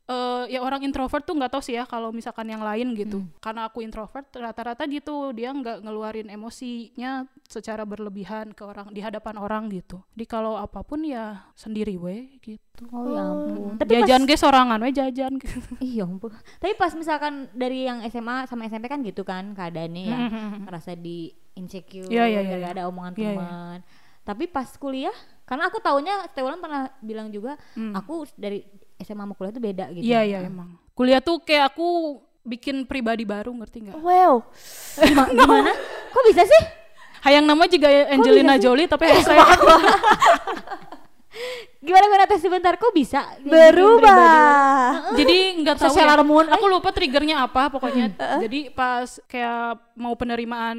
[0.09, 3.21] Eh ya orang introvert tuh nggak tahu sih ya kalau misalkan yang lain gitu.
[3.21, 3.29] Hmm.
[3.37, 9.37] Karena aku introvert rata-rata gitu dia nggak ngeluarin emosinya secara berlebihan ke orang di hadapan
[9.37, 10.01] orang gitu.
[10.17, 12.89] Jadi kalau apa pun ya sendiri we gitu.
[12.89, 13.77] Oh ya ampun.
[13.77, 15.33] Tapi jajan pas, ge sorangan we jajan.
[15.93, 16.33] iya ampun.
[16.57, 20.17] Tapi pas misalkan dari yang SMA sama SMP kan gitu kan keadaannya ya.
[20.65, 22.71] ngerasa di insecure, iya, iya, nggak iya.
[22.71, 23.29] ada omongan Iya, iya.
[23.35, 23.79] teman.
[24.25, 28.63] Tapi pas kuliah, karena aku taunya Teh Ulan pernah bilang juga, aku dari
[28.99, 30.03] SMA sama kuliah itu beda gitu.
[30.03, 30.11] Hmm.
[30.11, 30.69] Iya iya emang.
[30.91, 33.95] Kuliah tuh kayak aku bikin pribadi baru ngerti nggak?
[33.97, 34.43] Wow.
[34.99, 35.71] Gima- gimana?
[36.11, 36.63] Kok bisa sih?
[37.19, 39.43] Hayang nama juga Angelina Jolie tapi saya
[41.79, 43.37] Gimana gimana tes sebentar kok bisa?
[43.45, 45.13] Berubah.
[45.13, 46.09] jadi nggak tahu ya.
[46.11, 48.11] hormon, aku lupa triggernya apa pokoknya
[48.43, 50.77] jadi pas kayak mau penerimaan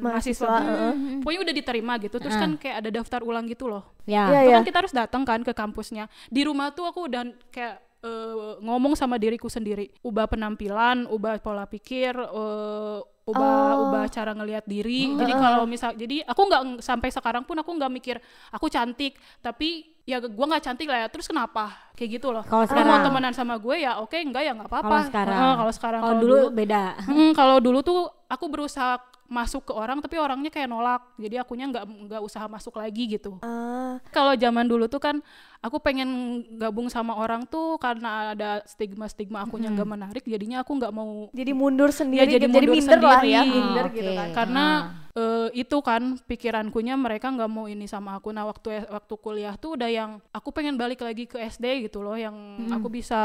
[0.00, 3.84] mahasiswa, Mahasiswa, tuh, pokoknya udah diterima gitu terus kan kayak ada daftar ulang gitu loh
[4.06, 4.30] Ya.
[4.30, 4.54] Itu iya.
[4.54, 8.94] kan kita harus datang kan ke kampusnya di rumah tuh aku udah kayak eh, ngomong
[8.94, 15.10] sama diriku sendiri ubah penampilan ubah pola pikir eh, ubah ubah cara ngelihat diri.
[15.18, 18.16] Jadi kalau misal jadi aku nggak sampai sekarang pun aku nggak mikir
[18.54, 19.18] aku cantik.
[19.42, 21.90] Tapi ya gua nggak cantik lah ya terus kenapa?
[21.98, 22.46] Kayak gitu loh.
[22.46, 22.86] Kalau sekarang?
[22.86, 24.86] mau temenan sama gue ya oke enggak ya nggak apa-apa.
[24.86, 25.38] Kalau sekarang.
[25.42, 26.82] Heeh, kalau sekarang Kalau dulu, beda.
[27.02, 31.02] Hmm, kalau dulu tuh aku berusaha masuk ke orang tapi orangnya kayak nolak.
[31.18, 33.42] Jadi akunya nggak nggak usaha masuk lagi gitu.
[33.42, 35.18] Ah, kalau zaman dulu tuh kan
[35.66, 36.08] aku pengen
[36.54, 41.52] gabung sama orang tuh karena ada stigma-stigma akunya nggak menarik jadinya aku nggak mau Jadi
[41.52, 42.54] mundur sendiri, jadi gitu.
[42.54, 43.58] jadi mundur minder lah ya, sendiri.
[43.58, 44.16] minder Ah, gitu oke.
[44.16, 44.28] kan.
[44.32, 44.82] karena Ah.
[45.14, 49.74] eh, itu kan pikirankunya mereka nggak mau ini sama aku nah waktu waktu kuliah tuh
[49.74, 52.36] udah yang aku pengen balik lagi ke SD gitu loh yang
[52.70, 53.16] aku bisa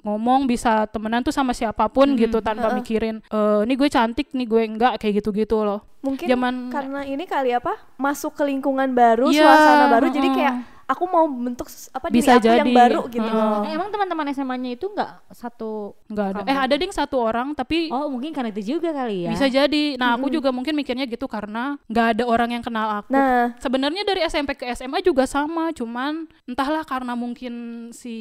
[0.00, 4.46] ngomong bisa temenan tuh sama siapa pun gitu tanpa mikirin eh ini gue cantik nih
[4.46, 7.78] gue enggak kayak gitu-gitu loh Mungkin Zaman- karena ini kali apa?
[7.94, 10.34] Masuk ke lingkungan baru, Iya, suasana baru jadi heeh.
[10.34, 13.24] kayak aku mau bentuk apa Bisa diri aku yang jadi, baru gitu.
[13.24, 13.60] heeh.
[13.64, 17.88] Eh, emang teman-teman SMA-nya itu nggak satu nggak ada eh ada ding satu orang tapi
[17.88, 19.30] Oh, mungkin karena itu juga kali ya.
[19.30, 23.10] bisa jadi nah aku juga mungkin mikirnya gitu karena nggak ada orang yang kenal aku
[23.10, 27.52] Nah, sebenarnya dari SMP ke SMA juga sama cuman entahlah karena mungkin
[27.90, 28.16] si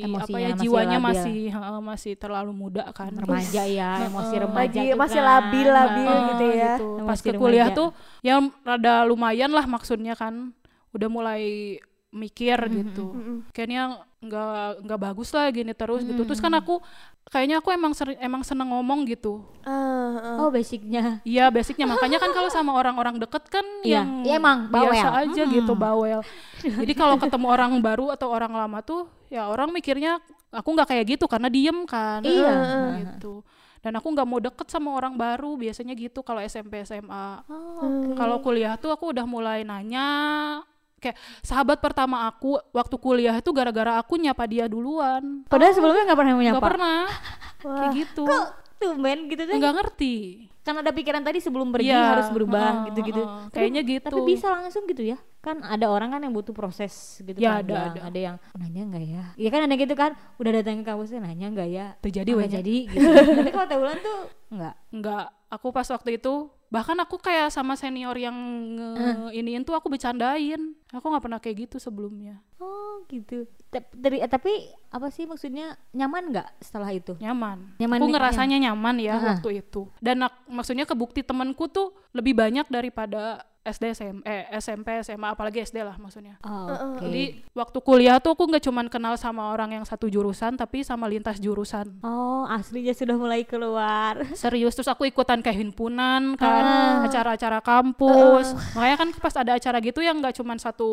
[0.00, 1.06] apa Emosinya ya masih jiwanya labil.
[1.06, 5.28] masih heeh, masih terlalu muda kan remaja ya, emosi remaja lagi tuh masih kan.
[5.30, 6.72] labil-labil Heeh, gitu ya.
[7.04, 7.76] Pas Emosi ke kuliah remaja.
[7.76, 7.88] tuh
[8.20, 10.52] ya rada lumayan lah maksudnya kan
[10.94, 11.42] udah mulai
[12.08, 13.10] mikir gitu
[13.50, 16.78] kayaknya nggak nggak bagus lah gini terus gitu terus kan aku
[17.26, 19.72] kayaknya aku emang seri- emang seneng ngomong gitu Ah,
[20.14, 20.36] ah.
[20.38, 21.18] Oh, basicnya.
[21.24, 24.04] Iya basicnya makanya kan kalau sama orang-orang deket kan Iya.
[24.04, 24.92] yang Iya, emang bawel.
[24.92, 26.20] biasa aja gitu bawel.
[26.60, 31.04] Jadi kalau ketemu orang baru atau orang lama tuh ya orang mikirnya aku nggak kayak
[31.10, 32.20] gitu karena diem kan.
[32.22, 32.54] Iya.
[33.02, 33.40] Gitu.
[33.80, 37.42] Dan aku nggak mau deket sama orang baru biasanya gitu kalau SMP SMA.
[37.48, 40.06] Oh, Kalau kuliah tuh aku udah mulai nanya
[41.04, 45.44] kayak sahabat pertama aku waktu kuliah itu gara-gara aku nyapa dia duluan.
[45.44, 46.64] Padahal sebelumnya nggak pernah Nggak menyapa.
[46.64, 47.00] pernah.
[47.60, 48.22] Kayak gitu.
[48.24, 49.54] Kok tumben gitu tuh?
[49.54, 50.14] Nggak ngerti.
[50.60, 53.20] Kan ada pikiran tadi sebelum pergi Iya, harus berubah gitu-gitu.
[53.20, 53.40] heeh.
[53.44, 54.06] Tapi- Kayaknya gitu.
[54.08, 55.20] Tapi bisa langsung gitu ya?
[55.38, 58.00] Kan ada orang kan yang butuh proses gitu Ya, ada, panjang.
[58.02, 58.18] ada.
[58.18, 59.24] yang nanya nggak ya?
[59.36, 61.86] Iya kan ada gitu kan, udah datang ke kampusnya nanya nggak ya?
[62.00, 63.08] Terjadi Oh, nggak jadi gitu.
[63.12, 64.18] Tapi kalau Taulan tuh
[64.50, 64.74] nggak.
[64.90, 68.34] Enggak, aku pas waktu itu bahkan aku kayak sama senior yang
[68.74, 68.98] nge
[69.30, 70.74] iniin tuh aku bercandain.
[70.90, 72.42] Aku nggak pernah kayak gitu sebelumnya.
[72.58, 73.46] Oh gitu.
[73.94, 74.50] Dari- eh, tapi
[74.90, 77.14] apa sih maksudnya nyaman nggak setelah itu?
[77.18, 77.78] Nyaman.
[77.78, 79.26] Nyaman aku ngerasanya nyaman ya Heeh.
[79.30, 79.86] waktu itu.
[79.98, 85.58] Dan ak- maksudnya kebukti temanku tuh lebih banyak daripada SD SM, eh, SMP SMA apalagi
[85.58, 86.36] SD lah maksudnya.
[86.44, 87.00] Oh, oke.
[87.00, 91.08] Jadi waktu kuliah tuh aku nggak cuman kenal sama orang yang satu jurusan tapi sama
[91.08, 91.96] lintas jurusan.
[92.00, 94.20] Oh, aslinya sudah mulai keluar.
[94.36, 96.64] serius terus aku ikutan kayak himpunan kan
[97.02, 100.88] acara-acara kampus makanya kan pas ada acara gitu yang nggak cuma satu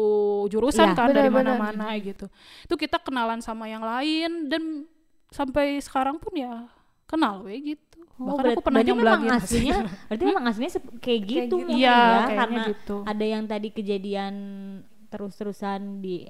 [0.48, 1.76] jurusan Iya, kan dari benar-benar.
[1.76, 2.32] mana-mana gitu
[2.64, 4.88] itu kita kenalan sama yang lain dan
[5.28, 6.72] sampai sekarang pun ya
[7.04, 9.78] kenal we gitu Oh, bahkan aku pernah berarti memang aslinya,
[10.12, 11.56] berarti memang aslinya kayak gitu gitu.
[11.64, 12.96] mungkin Iya, ya, kayaknya karena gitu.
[13.08, 14.34] ada yang tadi kejadian
[15.10, 16.26] terus-terusan di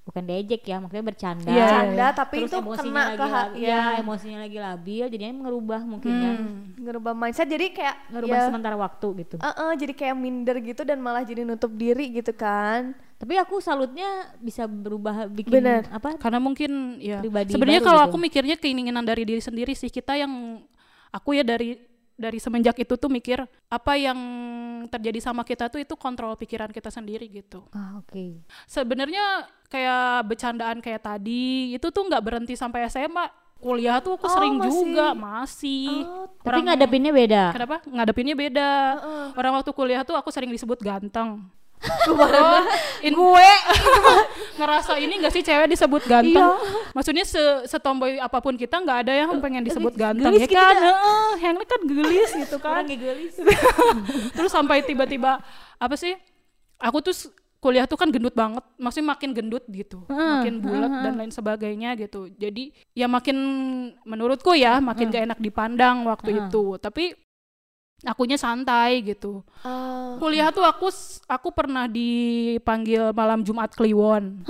[0.00, 1.46] bukan diejek ya, maksudnya bercanda.
[1.46, 5.34] Iya, iya, Canda tapi Terus itu kena ke labil, ya ya, emosinya lagi labil, jadinya
[5.46, 6.54] ngerubah mungkin ya, Hmm.
[6.82, 9.36] ngerubah mindset jadi kayak ngerubah ya, sementara waktu gitu.
[9.38, 12.90] eh-eh, jadi kayak minder gitu dan malah jadi nutup diri gitu kan.
[13.20, 14.08] Tapi aku salutnya
[14.40, 15.84] bisa berubah bikin Bener.
[15.92, 16.16] apa?
[16.16, 18.08] karena mungkin ya sebenarnya kalau gitu.
[18.10, 20.64] aku mikirnya keinginan dari diri sendiri sih kita yang
[21.10, 21.78] aku ya dari
[22.14, 24.18] dari semenjak itu tuh mikir apa yang
[24.86, 27.64] terjadi sama kita tuh itu kontrol pikiran kita sendiri gitu.
[27.70, 28.44] Ah, oke.
[28.66, 29.24] sebenarnya
[29.66, 33.24] kayak bercandaan kayak tadi itu tuh nggak berhenti sampai SMA
[33.56, 34.68] kuliah tuh aku Oh, sering masih.
[34.68, 35.88] juga masih.
[36.02, 37.42] Oh, Tapi ngadepinnya beda.
[37.52, 37.76] kenapa?
[37.84, 38.70] Ngadepinnya beda.
[39.34, 41.44] Orang waktu kuliah tuh aku sering disebut ganteng
[41.80, 42.60] Oh,
[43.00, 43.50] in- Gue.
[44.60, 46.60] Ngerasa ini gak sih cewek disebut ganteng?
[46.92, 50.56] Maksudnya se setomboy apa pun kita nggak ada yang pengen disebut ganteng gelis ya gitu
[50.60, 50.74] kan?
[50.76, 50.84] ya.
[50.92, 52.82] Heeh, yang kan gelis gitu kan.
[52.84, 53.34] Gelis.
[54.36, 55.40] terus sampai tiba-tiba
[55.80, 56.12] apa sih
[56.76, 57.16] aku tuh
[57.60, 58.60] kuliah tuh kan gendut banget.
[58.76, 62.28] Maksudnya makin gendut gitu makin bulat dan lain sebagainya gitu.
[62.28, 63.36] Jadi ya makin
[64.04, 66.76] menurutku ya makin gak enak dipandang waktu itu.
[66.76, 67.16] Tapi
[68.00, 69.44] akunya santai gitu.
[69.60, 70.16] Ah.
[70.16, 70.88] kuliah tuh aku
[71.28, 74.40] aku pernah dipanggil malam Jumat Kliwon.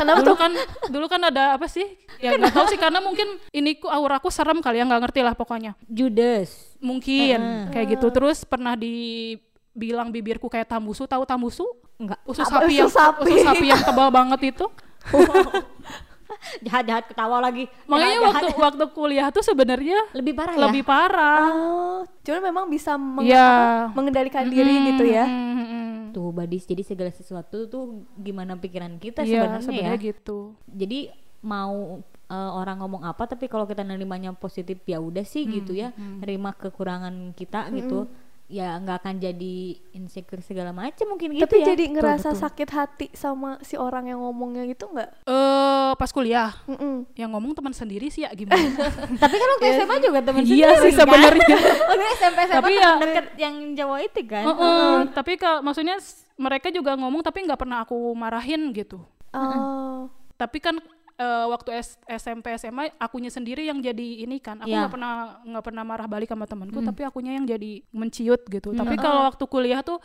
[0.00, 0.52] Kenapa dulu kan
[0.88, 1.84] dulu kan ada apa sih?
[2.18, 5.34] Ya nggak tahu sih karena mungkin ini ku auraku serem kali ya nggak ngerti lah
[5.34, 5.76] pokoknya.
[5.84, 6.72] Judes.
[6.80, 8.12] mungkin kayak gitu.
[8.12, 11.64] Terus pernah dibilang bibirku kayak tambusu tahu tambusu?
[11.96, 12.20] Enggak.
[12.24, 13.20] usus sapi Usus yang sapi.
[13.24, 14.66] usus sapi yang tebal banget itu
[16.60, 17.64] Jahat-jahat ketawa lagi.
[17.84, 18.44] makanya Jahat-jahat.
[18.46, 20.88] waktu waktu kuliah tuh sebenarnya lebih parah lebih ya.
[20.88, 25.24] parah Oh, cuman memang bisa meng- apa, mengendalikan diri gitu ya.
[25.24, 25.92] Hmm, hmm, hmm.
[26.10, 27.84] Tuh badis jadi segala sesuatu tuh
[28.16, 30.04] gimana pikiran kita Iya, sebenarnya ya.
[30.04, 35.44] gitu Jadi mau eh, orang ngomong apa tapi kalau kita nerimanya positif ya udah sih
[35.44, 35.90] gitu ya.
[35.92, 38.06] Nerima kekurangan kita gitu.
[38.46, 39.54] Ya nggak akan jadi
[39.90, 41.72] insecure segala macam mungkin gitu Tapi ya.
[41.72, 42.42] jadi ngerasa betul.
[42.44, 45.24] sakit hati sama si orang yang ngomongnya gitu nggak?
[45.24, 47.08] eh pas kuliah Mm-mm.
[47.14, 48.60] yang ngomong teman sendiri sih ya gimana
[49.22, 50.98] tapi kan waktu SMA juga temen Iya sendiri sih kan?
[51.00, 51.56] sebenarnya.
[51.88, 54.44] Waktu SMP SMA Tapi ya- deket yang Jawa itu kan.
[54.44, 55.96] Heeh, tapi kalau maksudnya
[56.36, 60.06] mereka juga ngomong tapi nggak pernah aku marahin gitu Oh.
[60.34, 60.78] tapi kan
[61.14, 64.86] eh, waktu S- SMP SMA akunya sendiri yang jadi ini kan aku Iya.
[64.86, 68.94] nggak pernah nggak pernah marah balik sama temanku tapi akunya yang jadi menciut gitu tapi
[68.96, 70.02] kalau waktu kuliah tuh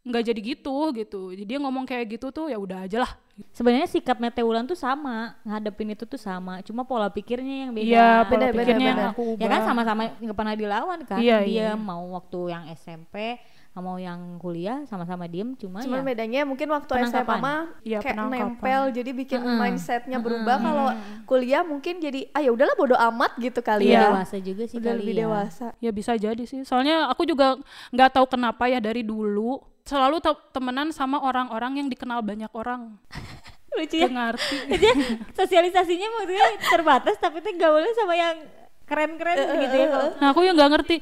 [0.00, 3.12] nggak jadi gitu gitu jadi dia ngomong kayak gitu tuh ya udah aja lah
[3.56, 7.88] Sebenarnya sikapnya Teulan tuh sama, ngadepin itu tuh sama, cuma pola pikirnya yang beda.
[7.88, 9.12] Iya, pola Beda, beda, pikirnya yang beda.
[9.16, 9.68] aku ya kan ubah.
[9.72, 11.18] sama-sama nggak pernah dilawan kan.
[11.24, 11.68] Iya, Dia iya.
[11.72, 13.40] mau waktu yang SMP,
[13.72, 18.12] mau yang kuliah sama-sama diem, cuma Cuman ya bedanya mungkin waktu SMA mah Iya, kayak
[18.12, 18.50] penangkapan.
[18.50, 19.56] nempel jadi bikin Mm-mm.
[19.56, 20.56] mindsetnya berubah.
[20.58, 20.88] Kalau
[21.24, 24.02] kuliah mungkin jadi ah ya udahlah bodo amat gitu kali Iya, ya.
[24.10, 25.20] dewasa juga sih Udah kali lebih ya.
[25.22, 25.66] dewasa.
[25.78, 27.56] ya bisa jadi sih soalnya aku juga
[27.88, 32.98] nggak tahu kenapa ya dari dulu selalu te- temenan sama orang-orang yang dikenal banyak orang
[33.72, 34.06] Lucu ya.
[34.06, 34.92] Nggak ngerti Dia
[35.32, 38.34] sosialisasinya maksudnya terbatas tapi tuh gaulnya sama yang
[38.82, 39.86] keren-keren gitu ya.
[39.88, 40.96] kalau- Nah aku yang nggak ngerti.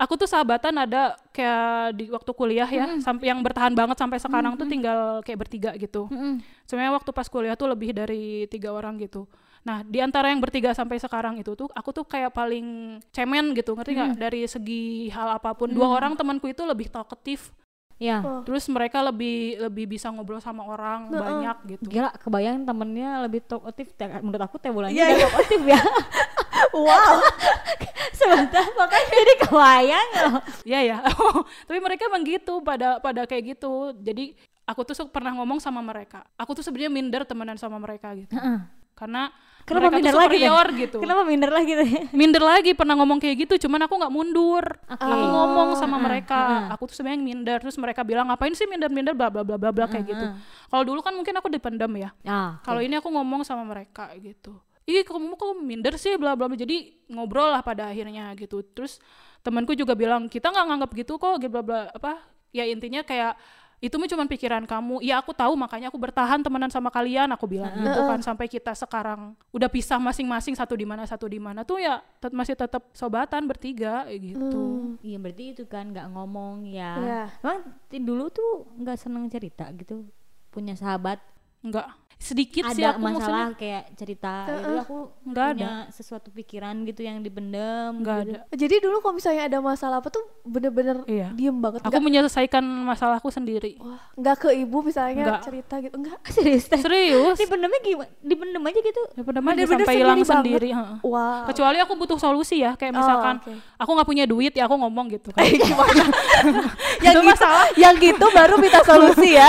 [0.00, 4.56] Aku tuh sahabatan ada kayak di waktu kuliah ya, sampai yang bertahan banget sampai sekarang
[4.56, 6.08] tuh tinggal kayak bertiga gitu.
[6.08, 6.40] Mm-mm.
[6.64, 9.28] Sebenarnya waktu pas kuliah tuh lebih dari tiga orang gitu.
[9.60, 13.76] Nah di antara yang bertiga sampai sekarang itu tuh aku tuh kayak paling cemen gitu,
[13.76, 14.16] ngerti nggak?
[14.16, 17.52] Dari segi hal apa pun, dua orang temanku itu lebih talkative.
[18.00, 18.24] Ya.
[18.24, 18.40] Oh.
[18.40, 22.00] Terus mereka lebih lebih bisa ngobrol sama orang banyak gitu.
[22.00, 23.92] Gila, kebayang temennya lebih talkative.
[24.24, 25.26] Menurut aku teh bulannya Iya, yeah, iya.
[25.28, 25.80] talkative ya.
[26.70, 27.14] Wow.
[28.18, 30.40] Sebentar, makanya jadi kebayang loh.
[30.62, 30.98] Iya ya.
[31.68, 33.96] Tapi mereka emang gitu pada pada kayak gitu.
[33.96, 36.22] Jadi aku tuh pernah ngomong sama mereka.
[36.36, 38.36] Aku tuh sebenarnya minder temenan sama mereka gitu.
[38.92, 39.32] Karena
[39.64, 40.40] Kenapa mereka minder tuh lagi deh?
[40.40, 40.96] superior gitu.
[41.00, 41.86] Kenapa minder lagi tuh?
[42.20, 44.64] Minder lagi pernah ngomong kayak gitu, cuman aku nggak mundur.
[44.88, 45.04] Oke.
[45.04, 46.64] Aku ngomong sama Ah, mereka, ah.
[46.74, 47.56] aku tuh sebenarnya minder.
[47.60, 50.26] Terus mereka bilang ngapain sih minder-minder bla bla bla bla bla kayak gitu.
[50.68, 52.10] Kalau dulu kan mungkin aku dipendam ya.
[52.24, 54.56] Ah, Kalau ini aku ngomong sama mereka gitu.
[54.90, 56.58] Ih kamu kok minder sih bla bla bla.
[56.58, 58.66] Jadi ngobrol lah pada akhirnya gitu.
[58.74, 58.98] Terus
[59.46, 62.18] temanku juga bilang kita nggak nganggap gitu kok gitu, bla bla apa.
[62.50, 63.38] Ya intinya kayak
[63.80, 65.00] itu mah cuma pikiran kamu.
[65.00, 67.30] Ya aku tahu makanya aku bertahan temenan sama kalian.
[67.38, 71.38] Aku bilang gitu kan sampai kita sekarang udah pisah masing-masing satu di mana satu di
[71.38, 74.60] mana tuh ya tet- masih tetap sobatan bertiga kayak gitu.
[75.00, 76.92] Iya berarti itu kan nggak ngomong ya.
[76.98, 77.22] Iya.
[77.40, 77.58] Emang
[78.02, 80.04] dulu tuh nggak seneng cerita gitu
[80.50, 81.22] punya sahabat
[81.60, 83.24] Enggak sedikit sih ada aku maksudnya.
[83.24, 88.30] masalah kayak cerita gitu aku Nggak punya sesuatu pikiran gitu yang dipendem Enggak gitu.
[88.30, 88.40] ada.
[88.52, 91.32] Jadi dulu kalau misalnya ada masalah apa tuh bener-bener Iya.
[91.32, 91.80] diem banget.
[91.80, 93.80] Aku menyelesaikan masalahku sendiri.
[93.80, 95.40] Wah, nggak ke ibu misalnya Nggak.
[95.42, 95.94] cerita gitu.
[95.96, 96.18] Enggak.
[96.36, 97.36] serius Serius?
[97.36, 101.00] dipendemnya gimana dipendem aja gitu Ya bener Bener-bener sampai hilang sendiri sendiri.
[101.02, 101.48] Wow.
[101.48, 103.52] Kecuali aku butuh solusi ya, kayak Oh, misalkan oke.
[103.76, 105.40] aku nggak punya duit ya aku ngomong gitu kan.
[105.48, 106.04] gimana?
[107.00, 107.64] yang Itu gitu, masalah.
[107.74, 109.48] yang gitu baru minta solusi ya.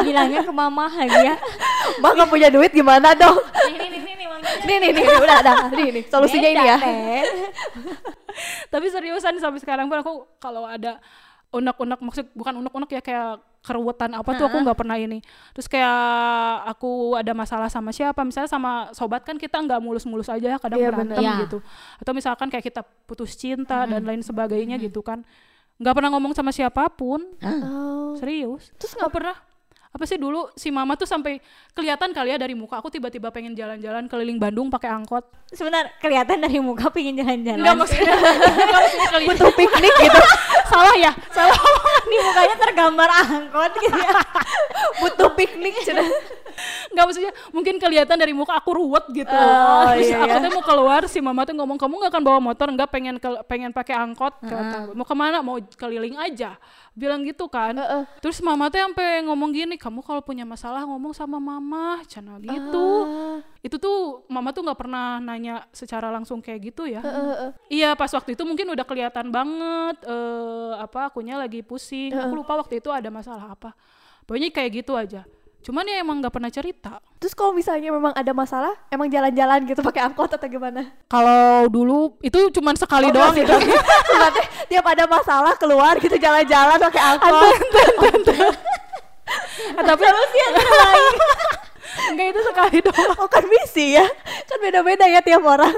[0.00, 1.36] bilangnya ke mama ya
[2.02, 3.36] Bang nggak punya duit gimana dong?
[3.70, 4.40] ini nih nih nih Mang.
[4.42, 6.76] nih nih nih udah dah nih nih solusinya ini Beda, ya.
[6.78, 7.22] Teh.
[8.72, 11.02] Tapi seriusan sampai sekarang pun aku kalau ada
[11.50, 15.20] unek-unek maksud bukan unek-unek ya kayak keruwetan apa tuh aku nggak pernah ini.
[15.52, 15.98] Terus kayak
[16.64, 20.88] aku ada masalah sama siapa, misalnya sama sobat kan kita nggak mulus-mulus aja kadang Iya,
[20.88, 21.28] berantem bener.
[21.28, 21.42] Iya.
[21.44, 21.58] gitu.
[22.00, 25.22] Atau misalkan kayak kita putus cinta dan lain sebagainya gitu kan.
[25.80, 27.24] nggak pernah ngomong sama siapa pun.
[27.40, 28.12] Oh.
[28.16, 28.68] Serius.
[28.76, 29.36] Terus nggak pernah
[29.90, 31.42] apa sih dulu si mama tuh sampai
[31.74, 32.78] kelihatan kali ya dari muka?
[32.78, 35.26] Aku tiba-tiba pengen jalan-jalan keliling Bandung pakai angkot.
[35.50, 37.58] Sebentar kelihatan dari muka pingin jalan-jalan.
[37.58, 38.14] Enggak maksudnya
[39.26, 40.20] butuh piknik gitu.
[40.70, 41.58] salah ya salah.
[42.06, 44.14] Di mukanya tergambar angkot gitu ya.
[45.02, 45.74] Butuh piknik.
[46.88, 50.42] Nggak maksudnya mungkin kelihatan dari muka aku ruwet gitu Oh, terus iya, aku iya.
[50.42, 53.42] tuh mau keluar si mama tuh ngomong kamu nggak akan bawa motor nggak pengen ke-
[53.44, 56.58] pengen pakai angkot kata mau ke mana mau keliling aja
[56.92, 58.02] bilang gitu kan Heeh.
[58.18, 62.86] terus mama tuh sampai ngomong gini kamu kalau punya masalah ngomong sama mama cina gitu
[63.00, 63.38] Ah.
[63.60, 67.50] itu tuh mama tuh nggak pernah nanya secara langsung kayak gitu ya Heeh, heeh.
[67.70, 72.10] Iya pas waktu itu mungkin udah kelihatan banget eh apa akunya lagi pusing.
[72.12, 73.72] Aku lupa waktu itu ada masalah apa.
[74.24, 75.22] Pokoknya kayak gitu aja.
[75.60, 77.04] Cuman ya emang nggak pernah cerita.
[77.20, 80.88] Terus kalau misalnya memang ada masalah, emang jalan-jalan gitu pakai angkot atau gimana?
[81.04, 83.52] Kalau dulu itu cuman sekali Oh, doang gitu.
[84.16, 84.40] Berarti
[84.72, 87.54] tiap ada masalah keluar gitu jalan-jalan pakai angkot.
[89.76, 91.14] Tapi solusi yang terbaik.
[92.10, 93.10] Enggak itu sekali doang.
[93.20, 94.06] Oh kan misi ya,
[94.48, 95.74] kan beda-beda ya tiap orang.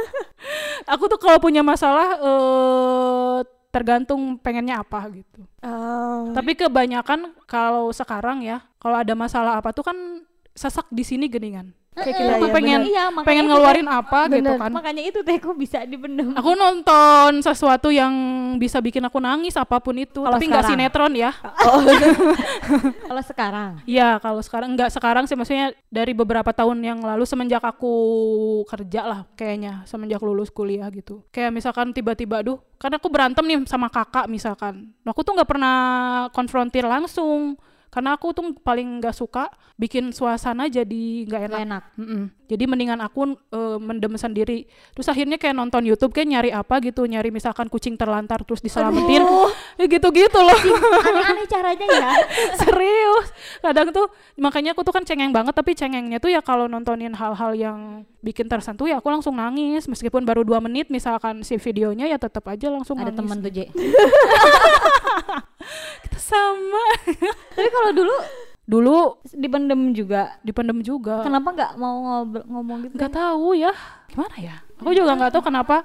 [0.87, 3.39] Aku tuh kalau punya masalah eh
[3.73, 5.43] tergantung pengennya apa gitu.
[5.65, 6.29] Oh.
[6.37, 9.97] Tapi kebanyakan kalau sekarang ya, kalau ada masalah apa tuh kan
[10.53, 11.73] sesak di sini geningan.
[11.93, 12.81] Kayak kita Iya, tuh iya, pengen.
[12.83, 14.57] Iya, pengen ngeluarin apa gitu Bener.
[14.57, 14.71] kan.
[14.73, 18.09] makanya itu teh kok bisa dipendem Aku nonton sesuatu yang
[18.57, 21.37] bisa bikin aku nangis apa pun itu, Kalau tapi nggak sinetron ya.
[23.05, 27.61] kalau sekarang Iya, kalau sekarang nggak sekarang sih maksudnya dari beberapa tahun yang lalu semenjak
[27.61, 27.93] aku
[28.65, 31.21] kerja lah kayaknya, semenjak lulus kuliah gitu.
[31.29, 34.97] Kayak misalkan tiba-tiba duh, karena aku berantem nih sama kakak misalkan.
[35.05, 35.77] Nah, aku tuh nggak pernah
[36.33, 37.61] konfrontir langsung
[37.93, 41.53] karena aku tuh paling nggak suka bikin suasana jadi nggak enak.
[41.53, 41.85] Gak enak.
[42.49, 44.65] Jadi mendingan aku eh, mendem sendiri.
[44.97, 49.25] Terus akhirnya kayak nonton YouTube kayak nyari apa gitu, nyari misalkan kucing terlantar terus diselamatin,
[49.81, 50.61] ya gitu-gitu loh.
[51.05, 52.11] Aneh-aneh caranya ya.
[52.61, 53.29] Serius.
[53.61, 54.09] Kadang tuh
[54.41, 57.79] makanya aku tuh kan cengeng banget tapi cengengnya tuh ya kalau nontonin hal-hal yang
[58.23, 62.47] bikin tersentuh ya aku langsung nangis meskipun baru dua menit misalkan si videonya ya tetap
[62.47, 63.19] aja langsung Ada nangis.
[63.19, 63.59] temen tuh, J.
[66.05, 66.85] Kita sama.
[67.55, 68.17] Tapi kalau dulu
[68.63, 68.97] Dulu
[69.35, 70.39] dipendem juga.
[70.41, 71.27] dipendem juga.
[71.27, 72.95] Kenapa nggak mau ngobrol, ngomong gitu?
[72.95, 73.75] nggak tahu ya
[74.07, 75.77] gimana ya aku juga nggak tahu kenapa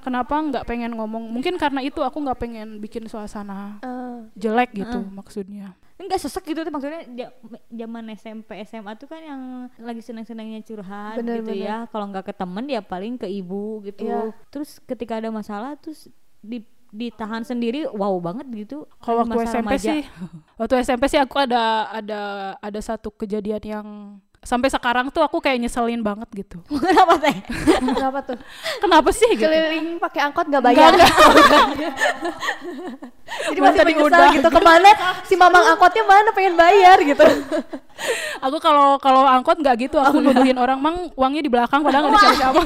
[0.00, 5.02] kenapa nggak pengen ngomong mungkin karena itu aku nggak pengen bikin suasana Eh, jelek gitu
[5.04, 7.30] maksudnya Enggak sesek gitu tuh maksudnya
[7.68, 9.42] zaman SMP SMA tuh kan yang
[9.76, 11.62] lagi seneng-senengnya curhat Bener, gitu bener.
[11.62, 14.30] ya kalau nggak ke temen ya paling ke ibu gitu Iya.
[14.48, 16.06] terus ketika ada masalah terus
[16.40, 19.88] di ditahan sendiri wow banget gitu kalau Kan waktu masa SMP remaja.
[19.88, 20.00] sih
[20.60, 22.20] waktu SMP sih aku ada ada
[22.60, 23.86] ada satu kejadian yang
[24.38, 27.36] sampai sekarang tuh aku kayak nyeselin banget gitu kenapa teh
[27.78, 28.36] kenapa tuh?
[28.76, 30.92] kenapa sih gitu Keliling pakai angkot nggak bayar.
[30.92, 31.10] Nggak,
[33.48, 34.30] Jadi Buat masih menyesal udah.
[34.34, 34.90] gitu ke mana
[35.24, 37.24] si mamang angkotnya mana pengen bayar gitu.
[38.38, 42.18] aku kalau kalau angkot nggak gitu aku nuduhin orang mang uangnya di belakang padahal nggak
[42.18, 42.60] dikasih siapa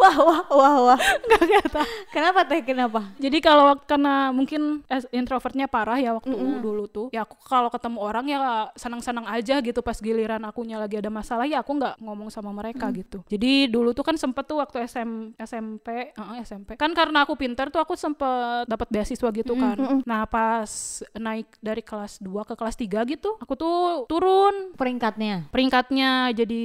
[0.00, 1.00] Wah wah wah wah.
[1.28, 2.60] nggak kata kenapa teh?
[2.64, 3.00] Kenapa?
[3.20, 4.80] Jadi kalau karena mungkin
[5.12, 6.32] introvertnya parah ya waktu
[6.64, 8.38] dulu tuh, ya aku kalau ketemu orang ya
[8.80, 12.88] senang-senang aja gitu pas giliran akunya lagi ada masalah ya aku nggak ngomong sama mereka
[12.96, 13.20] gitu.
[13.28, 16.80] Jadi dulu tuh kan sempet tuh waktu SM, SMP, eh, SMP.
[16.80, 19.76] Kan karena aku pinter tuh aku sempet dapat beasiswa gitu kan.
[20.08, 20.70] Nah pas
[21.12, 23.76] naik dari kelas 2 ke kelas 3 gitu, aku tuh
[24.08, 24.72] turun.
[24.80, 25.52] Peringkatnya?
[25.52, 26.62] Peringkatnya jadi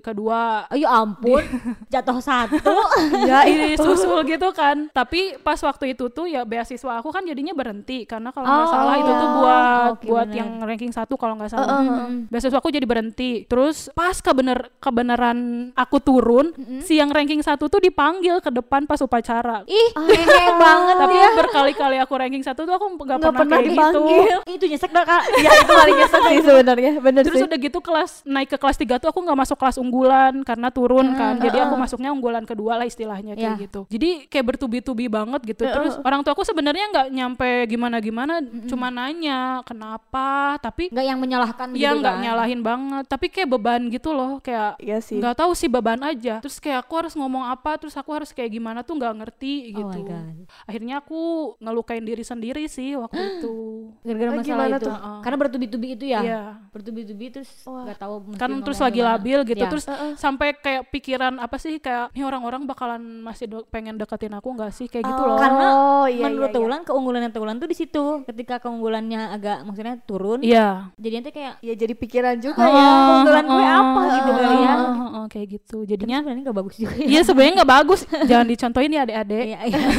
[0.00, 0.70] kedua.
[0.72, 1.44] Oh ya ampun.
[1.92, 2.69] Jatuh satu
[3.30, 4.88] ya ini susul gitu kan.
[4.90, 8.70] Tapi pas waktu itu tuh ya beasiswa aku kan jadinya berhenti karena kalau nggak Oh,
[8.70, 10.38] salah itu tuh oh, buat oke, buat bener.
[10.38, 11.80] yang ranking satu kalau nggak salah.
[12.28, 13.46] Beasiswa aku jadi berhenti.
[13.46, 15.38] Terus pas kebener kebenaran
[15.72, 16.52] aku turun
[16.82, 19.64] si yang ranking satu tuh dipanggil ke depan pas upacara.
[19.64, 21.28] Ih ngehe banget tapi ya.
[21.36, 23.72] berkali-kali aku ranking satu tuh aku nggak pernah, pernah kayak gitu.
[23.72, 24.38] dipanggil.
[24.58, 25.22] itu nyesek dah kak.
[25.40, 26.38] Ya itu paling nyesek sih.
[26.44, 26.92] Sebenarnya.
[27.00, 27.46] Bener Terus sih.
[27.48, 31.16] udah gitu kelas naik ke kelas 3 tuh aku nggak masuk kelas unggulan karena turun
[31.16, 31.40] kan.
[31.40, 33.62] Jadi aku masuknya unggulan kedua lah istilahnya kayak Ya.
[33.62, 33.80] gitu.
[33.86, 35.62] Jadi kayak bertubi-tubi banget gitu.
[35.62, 41.68] Terus orang tua aku sebenarnya nggak nyampe gimana-gimana, cuma nanya kenapa, tapi nggak yang menyalahkan
[41.72, 45.52] ya gitu nggak kan nyalahin banget, tapi kayak beban gitu loh, kayak Iya nggak tahu
[45.52, 46.38] sih beban aja.
[46.38, 49.78] Terus kayak aku harus ngomong apa, terus aku harus kayak gimana tuh nggak ngerti Oh
[49.80, 49.98] gitu.
[49.98, 50.36] my God.
[50.64, 51.20] Akhirnya aku
[51.58, 53.54] ngelukain diri sendiri sih waktu itu.
[54.02, 54.96] gara-gara Oh, masalah gimana itu tuh?
[55.20, 56.42] karena bertubi-tubi itu ya Iya.
[56.70, 59.10] Bertubi-tubi terus nggak tahu mesti kan terus lagi gimana.
[59.14, 59.68] labil gitu Ya.
[59.68, 64.48] terus sampai kayak pikiran apa sih kayak nih orang-orang bakalan masih de- pengen deketin aku
[64.50, 64.86] nggak sih?
[64.86, 65.36] Kayak gitu loh.
[65.36, 66.56] karena Oh, iya, menurut iya, iya.
[66.56, 68.04] Teulan keunggulannya Teulan tuh di situ.
[68.22, 70.88] Ketika keunggulannya agak maksudnya turun iya.
[70.94, 72.86] jadinya tuh kayak Ya jadi pikiran juga Oh, ya.
[73.04, 74.72] keunggulan gue Oh, apa gitu oh, kali ya.
[74.72, 75.76] oh, oh, oh, kayak gitu.
[75.76, 77.06] Tapi jadinya sebenarnya nggak bagus juga ya.
[77.06, 78.00] Iya sebenarnya nggak bagus.
[78.30, 79.44] Jangan dicontohin ya adik-adik.
[79.44, 79.78] Iya, iya.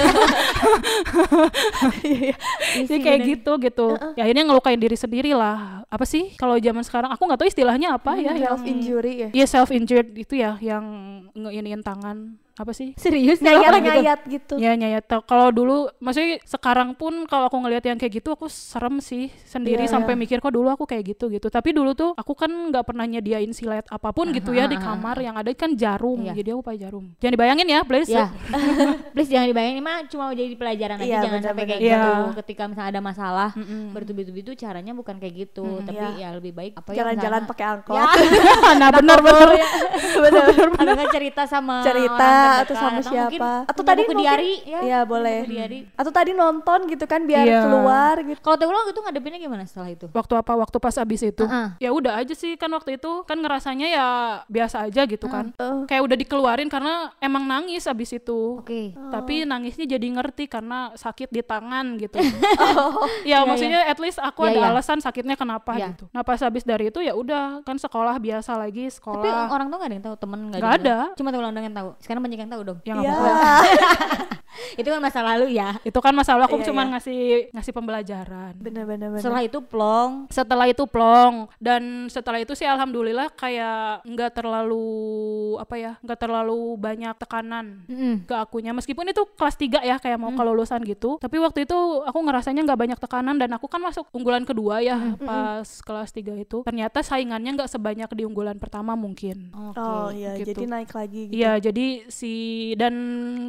[2.01, 2.36] Iya
[2.77, 3.31] Jadi sih, kayak bener.
[3.34, 3.88] gitu gitu.
[4.15, 5.84] Ya akhirnya ngelukain diri sendiri lah.
[5.88, 9.30] Apa sih kalau zaman sekarang aku nggak tahu istilahnya apa ya yang Self injury ya.
[9.34, 10.86] Iya self injured itu ya yang
[11.34, 13.82] ngeiniin tangan apa sih serius Nyayat gitu?
[13.84, 14.54] nyayat gitu.
[14.56, 18.45] Ya nyayat Tau- kalau dulu maksudnya sekarang pun kalau aku ngelihat yang kayak gitu aku
[18.47, 21.47] serem sih sendiri Iya, sampai mikir kok dulu aku kayak gitu gitu.
[21.47, 25.17] Tapi dulu tuh aku kan nggak pernah nyediain silet apa pun gitu ya di kamar
[25.17, 26.21] yang ada kan jarum.
[26.21, 26.34] Iya.
[26.34, 27.06] Jadi aku pakai jarum.
[27.17, 28.08] Jangan dibayangin ya, please.
[28.08, 28.30] ya
[29.13, 31.69] please jangan dibayangin mah cuma mau jadi pelajaran aja Iya, jangan sampai benar-benar.
[31.71, 31.97] kayak Iya.
[31.97, 33.84] gitu ketika misalnya ada masalah Mm-mm.
[33.91, 36.10] bertubi-tubi itu caranya bukan kayak gitu tapi Iya.
[36.17, 37.95] ya lebih baik apa ya, Jalan-jalan pakai angkot.
[37.97, 38.06] ya
[38.80, 39.50] nah benar-benar.
[40.71, 43.24] atau nggak cerita sama Cerita orang atau sama atau siapa.
[43.28, 45.38] mungkin Atau tadi buku mungkin- diari ya Iya, punya boleh.
[45.40, 47.60] buku diari Atau tadi nonton gitu kan biar Iya.
[47.64, 48.40] keluar gitu.
[48.40, 50.52] kalau Teulang itu ngadepinnya gimana setelah itu Waktu apa?
[50.54, 51.44] Waktu pas abis itu.
[51.44, 51.68] Heeh.
[51.80, 54.08] Ya udah aja sih kan waktu itu kan ngerasanya ya
[54.46, 55.54] biasa aja gitu kan.
[55.54, 58.58] Eh, Kayak udah dikeluarin karena emang nangis abis itu.
[58.58, 62.18] oke tapi nangisnya jadi ngerti karena sakit di tangan gitu.
[63.22, 64.70] Iya, ya maksudnya at least aku Iya, ada iya.
[64.72, 65.88] alasan sakitnya kenapa Iya.
[65.92, 66.06] gitu.
[66.10, 69.48] Nah pas habis dari itu ya udah kan sekolah biasa lagi tapi sekolah.
[69.48, 70.98] orang tuh nggak ada yang tahu temen nggak Nggak ada.
[71.14, 73.12] cuma doang yang tahu sekarang banyak yang tahu dong Ya Iya.
[74.76, 76.90] itu kan masa lalu ya Itu kan masalah aku Iya, cuma iya.
[76.94, 78.54] ngasih ngasih pembelajaran.
[78.58, 79.08] Bener-bener.
[79.10, 79.22] bener.
[79.22, 84.86] setelah itu plong Setelah itu plong dan setelah itu sih alhamdulillah kayak nggak terlalu
[85.58, 88.26] apa ya nggak terlalu banyak tekanan Mm-mm.
[88.26, 92.20] ke akunya meskipun itu kelas 3 ya kayak mau kelulusan gitu tapi waktu itu aku
[92.20, 96.58] ngerasanya nggak banyak tekanan dan aku kan masuk unggulan kedua ya pas kelas 3 itu
[96.62, 100.54] ternyata saingannya nggak sebanyak di unggulan pertama mungkin oke Oh iya, gitu.
[100.54, 101.36] jadi naik lagi gitu.
[101.36, 102.34] Iya, jadi si
[102.74, 102.94] dan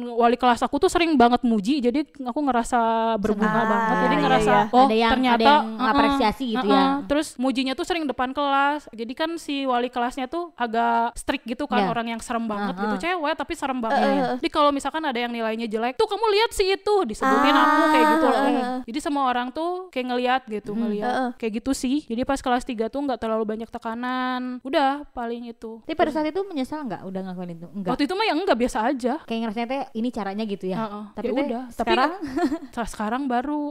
[0.07, 2.79] wali kelas aku tuh sering banget muji jadi aku ngerasa
[3.17, 3.65] berbunga Senang.
[3.65, 4.63] banget jadi Ah, iya, ngerasa iya.
[4.69, 6.77] oh Ada yang- ternyata ada yang uh-uh, apresiasi gitu ya.
[6.77, 6.93] uh-uh.
[7.05, 11.65] terus mujinya tuh sering depan kelas jadi kan si wali kelasnya tuh agak strict gitu
[11.65, 11.89] kan Ya.
[11.89, 12.83] orang yang serem banget Uh-uh.
[12.93, 14.35] gitu cewek tapi serem banget Uh-uh.
[14.37, 18.05] jadi kalau misalkan ada yang nilainya jelek tuh kamu lihat sih itu disebutin aku kayak
[18.11, 18.77] gitu loh uh-uh.
[18.83, 21.29] jadi semua orang tuh kayak ngeliat gitu ngeliat Uh-uh.
[21.35, 25.81] kayak gitu sih jadi pas kelas 3 tuh nggak terlalu banyak tekanan udah paling itu
[25.81, 27.67] Tapi pada saat itu menyesal nggak udah ngelakuin itu?
[27.69, 27.89] Enggak.
[27.89, 30.75] waktu itu mah ya enggak biasa aja Kayak ngerasanya teh ini caranya gitu ya.
[30.83, 31.03] Heeh.
[31.13, 31.63] Tapi Ya udah.
[31.67, 32.11] Tapi sekarang
[32.69, 33.63] Setelah sekarang baru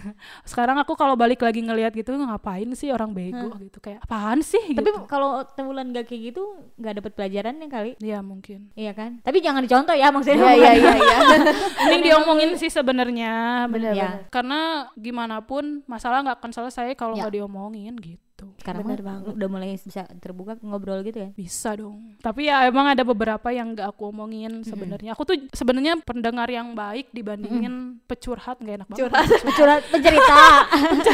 [0.50, 4.60] sekarang aku kalau balik lagi ngelihat gitu ngapain sih orang bego gitu kayak apaan sih
[4.70, 6.42] tapi gitu kalau temulan gak kayak gitu
[6.76, 7.92] nggak dapet pelajaran ya kali.
[7.98, 9.18] ya mungkin Iya kan?
[9.20, 10.44] Tapi jangan dicontoh ya maksudnya.
[10.50, 11.18] Iya iya iya iya.
[11.82, 14.10] mending diomongin sih sebenarnya Benar Ya.
[14.28, 14.60] karena
[14.94, 17.24] gimana pun masalah nggak akan selesai kalau Ya.
[17.24, 18.27] nggak diomongin gitu
[18.58, 19.34] Sekarang Bener mah banget.
[19.38, 21.30] udah mulai bisa terbuka ngobrol gitu ya.
[21.30, 22.18] bisa dong.
[22.18, 25.14] Tapi ya emang ada beberapa yang nggak aku omongin sebenarnya.
[25.14, 29.00] Aku tuh sebenarnya pendengar yang baik dibandingin pecurhat nggak enak banget.
[29.06, 29.26] Curhat.
[29.54, 30.36] Curhat pencerita.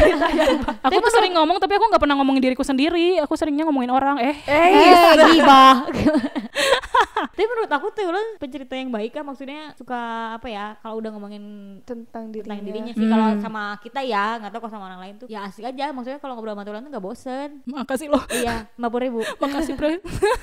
[0.89, 3.21] aku tuh sering ngomong tapi aku nggak pernah ngomongin diriku sendiri.
[3.21, 4.17] Aku seringnya ngomongin orang.
[4.25, 4.37] Eh.
[4.49, 5.85] Eh, eh, gibah.
[7.35, 9.99] Tapi menurut aku tuh lo pencerita yang baik kan maksudnya suka
[10.35, 11.43] apa ya kalau udah ngomongin
[11.83, 12.55] tentang dirinya.
[12.55, 15.47] tentang dirinya sih kalau sama kita ya nggak tahu kalau sama orang lain tuh ya
[15.47, 19.03] asik aja maksudnya kalau ngobrol sama Tuhan tuh nggak bosen makasih loh iya lima puluh
[19.03, 19.91] ribu makasih bro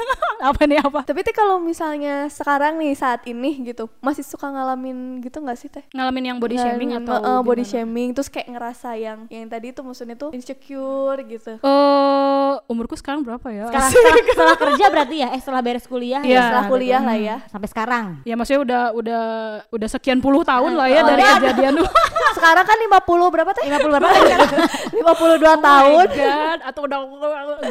[0.52, 5.22] apa nih apa Tapi teh kalau misalnya sekarang nih saat ini gitu masih suka ngalamin
[5.22, 5.86] gitu nggak sih teh?
[5.94, 7.72] ngalamin yang body shaming Ngalamin, atau eh, eh, body gimana?
[7.78, 11.62] shaming terus kayak ngerasa yang yang tadi tuh maksudnya tuh insecure gitu.
[11.62, 13.70] Eh, umurku sekarang berapa ya?
[13.70, 17.16] setelah, setelah, setelah kerja berarti ya eh setelah beres kuliah Iya, ya Setelah kuliah lah
[17.16, 17.36] ya.
[17.48, 19.24] sampai sekarang Ya maksudnya udah udah
[19.70, 21.34] udah sekian puluh tahun lah ya Oh, dari iya.
[21.38, 21.90] kejadian tuh.
[22.38, 23.64] sekarang kan 50 berapa teh?
[23.68, 24.24] lima puluh berapa kan
[24.90, 24.98] 52
[25.62, 26.06] tahun.
[26.08, 27.00] Oh my God, atau udah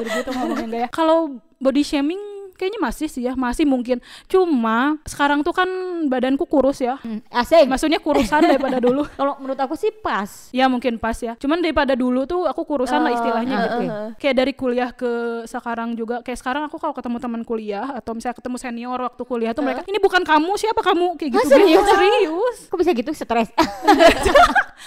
[0.07, 0.87] gitu ngomongin ya?
[0.89, 1.19] Kalau
[1.59, 2.21] body shaming
[2.61, 4.05] kayaknya masih sih ya, masih mungkin.
[4.29, 5.65] Cuma sekarang tuh kan
[6.13, 7.01] badanku kurus ya.
[7.01, 9.09] Hmm, asik Maksudnya kurusan daripada dulu.
[9.17, 11.41] kalau menurut aku sih pas Ya mungkin pas ya.
[11.41, 13.77] Cuman daripada dulu tuh aku kurusan lah Oh, istilahnya uh, gitu.
[13.81, 14.09] uh, uh.
[14.21, 15.11] Kayak dari kuliah ke
[15.49, 16.21] sekarang juga.
[16.21, 19.81] Kayak sekarang aku kalau ketemu teman kuliah atau misalnya ketemu senior waktu kuliah tuh mereka
[19.89, 21.41] ini bukan kamu siapa kamu kayak gitu.
[21.41, 21.87] Ah, serius?
[21.87, 22.57] serius.
[22.69, 23.49] kok bisa gitu stres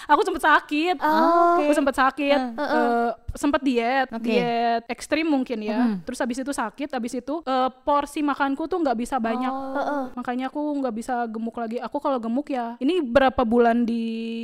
[0.04, 0.98] Aku sempet sakit.
[1.00, 2.36] Oh, Aku sempet sakit.
[2.36, 2.76] Uh, uh, uh.
[2.76, 4.26] eh, sempet diet, Oke.
[4.26, 5.80] diet ekstrim mungkin ya.
[5.80, 6.04] Mhm.
[6.04, 7.36] Terus habis itu sakit, habis itu
[7.68, 9.52] eh, porsi makanku tuh nggak bisa banyak.
[9.52, 10.06] Oh.
[10.18, 11.78] Makanya aku nggak bisa gemuk lagi.
[11.80, 14.04] Aku kalau gemuk ya, ini berapa bulan di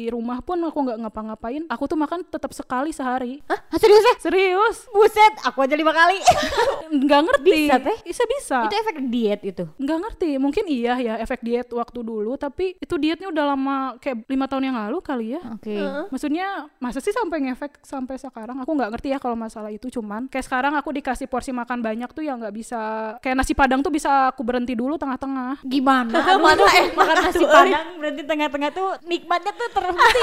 [0.09, 1.63] rumah pun aku nggak ngapa-ngapain.
[1.67, 3.41] Aku tuh makan tetap sekali sehari.
[3.49, 4.77] Hah, serius ya Serius?
[4.89, 6.19] buset aku aja lima kali
[7.05, 7.59] Nggak ngerti.
[7.69, 7.97] Bisa, Teh?
[8.03, 8.57] Bisa bisa.
[8.67, 10.29] itu efek diet itu Nggak ngerti.
[10.37, 12.35] Mungkin iya ya efek diet waktu dulu.
[12.35, 15.41] Tapi itu dietnya udah lama kayak lima tahun yang lalu kali ya.
[15.41, 15.75] oke
[16.13, 18.59] Maksudnya masa sih sampai ngefek sampai sekarang?
[18.61, 19.87] Aku nggak ngerti ya kalau masalah itu.
[19.89, 22.81] Cuman kayak sekarang aku dikasih porsi makan banyak tuh ya nggak bisa.
[23.17, 25.61] Kayak nasi padang tuh bisa aku berhenti dulu tengah-tengah.
[25.61, 30.19] gimana mana eh makan nasi padang berarti tengah-tengah tuh nikmatnya tuh terhenti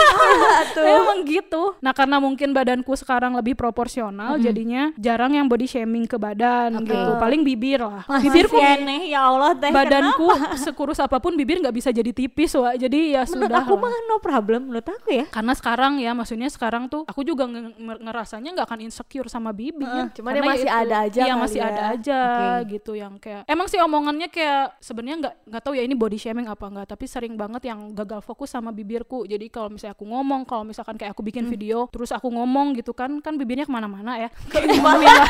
[0.96, 1.74] Emang gitu.
[1.80, 6.88] Nah karena mungkin badanku sekarang lebih proporsional, jadinya jarang yang body shaming ke badan Oke.
[6.88, 7.12] gitu.
[7.18, 8.04] Paling bibir lah.
[8.06, 10.26] Masih Bibirku aneh ya Allah teh badanku
[10.64, 12.74] sekurus apa pun bibir nggak bisa jadi tipis wah.
[12.74, 13.62] Jadi ya menurut sudah.
[13.64, 13.82] aku lah.
[13.88, 17.76] mah no problem menurut aku ya karena sekarang ya maksudnya sekarang tuh aku juga nge-
[17.76, 20.80] nge- ngerasanya nggak akan insecure sama bibir cuman Karena ya masih itu.
[20.82, 21.66] ada aja iya masih ya.
[21.66, 22.68] ada aja Oke.
[22.68, 26.48] gitu yang kayak emang sih omongannya kayak sebenarnya nggak nggak tahu ya ini body shaming
[26.50, 29.24] apa enggak tapi sering banget yang gagal fokus sama bibirku.
[29.24, 32.92] Jadi kalau misalnya aku ngomong kalau misalkan kayak aku bikin video terus aku ngomong gitu
[32.92, 34.28] kan kan bibirnya ke mana-mana ya.
[34.56, 35.26] Menuhin layar.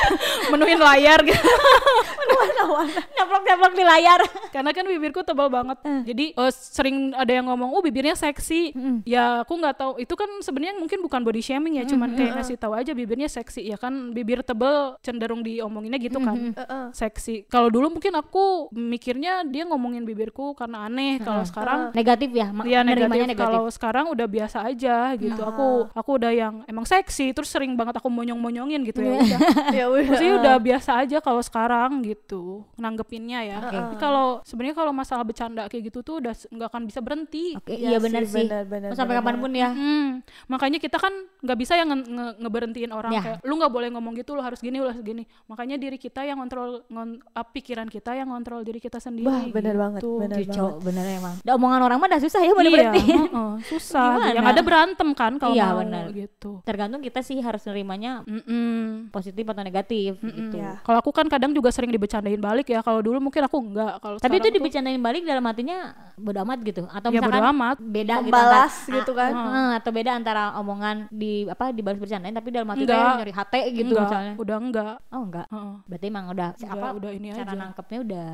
[0.52, 1.38] Menuhin layar gitu.
[3.18, 4.20] Nyaplok-nyaplok di layar.
[4.50, 5.78] Karena kan bibirku tebal banget.
[6.06, 8.72] Jadi eh, sering ada yang ngomong oh bibirnya seksi.
[9.04, 9.92] Ya aku nggak tahu.
[10.00, 13.64] Itu kan sebenarnya mungkin bukan body shaming ya cuman kayak ngasih tahu aja bibirnya seksi.
[13.66, 16.54] Ya kan bibir tebel cenderung diomonginnya gitu kan.
[16.54, 16.84] Heeh.
[16.90, 22.48] Seksi kalau dulu mungkin aku mikirnya dia ngomongin bibirku karena aneh kalau sekarang negatif ya
[22.48, 23.44] ma- Iya menerimanya negatif.
[23.48, 25.40] Kalau sekarang udah biasa aja gitu.
[25.40, 29.14] Aku aku udah yang emang seksi terus sering banget aku monyong-monyongin gitu ya.
[29.14, 29.38] Udah.
[29.78, 30.04] ya udah.
[30.04, 33.56] Maksudnya udah biasa aja kalau sekarang gitu nanggepinnya ya.
[33.62, 37.56] Tapi kalau sebenarnya kalau masalah bercanda kayak gitu tuh udah nggak akan bisa berhenti.
[37.56, 39.68] Oke, Iya iya benar sih, benar, Mau sampai benar kapan pun ya.
[39.70, 40.08] Hmm,
[40.46, 43.22] makanya kita kan nggak bisa yang nge- nge- ngeberhentiin orang Ya.
[43.22, 45.24] kayak lu nggak boleh ngomong gitu, lu harus gini, lu harus gini.
[45.46, 49.24] Makanya diri kita yang kontrol ngon, up pikiran kita yang kontrol diri kita sendiri.
[49.24, 49.80] Wah, benar gitu.
[49.80, 51.34] banget, benar Ih, cowok bener emang.
[51.40, 53.02] Da, omongan orang mah dah susah ya boleh Iya, berhenti.
[53.08, 54.10] heeh, susah.
[54.18, 54.32] Gimana?
[54.32, 56.04] Yang ada berantem kan kalau Iya, mau benar.
[56.10, 56.50] gitu.
[56.62, 59.08] Tergantung kita sih harus nerimanya Mm-mm.
[59.08, 60.56] positif atau negatif gitu.
[60.56, 60.78] Ya.
[60.80, 62.80] Kalau aku kan kadang juga sering dibecandain balik ya.
[62.80, 63.98] Kalau dulu mungkin aku enggak.
[63.98, 65.78] Kalau Tapi itu tuh- dibicarain balik dalam artinya
[66.14, 67.76] bodo amat gitu atau Ya, misalkan bodo amat.
[67.78, 69.30] beda Membalas gitu, gitu kan.
[69.30, 73.60] Ah, ah, atau beda antara omongan di apa dibalas bercandain tapi dalam hati nyari hati
[73.72, 74.32] gitu enggak, misalnya.
[74.36, 74.94] udah enggak.
[75.08, 75.46] Oh enggak.
[75.48, 75.74] Heeh.
[75.84, 77.54] Berarti emang udah Udah- apa udah ini cara aja.
[77.54, 78.28] nangkepnya udah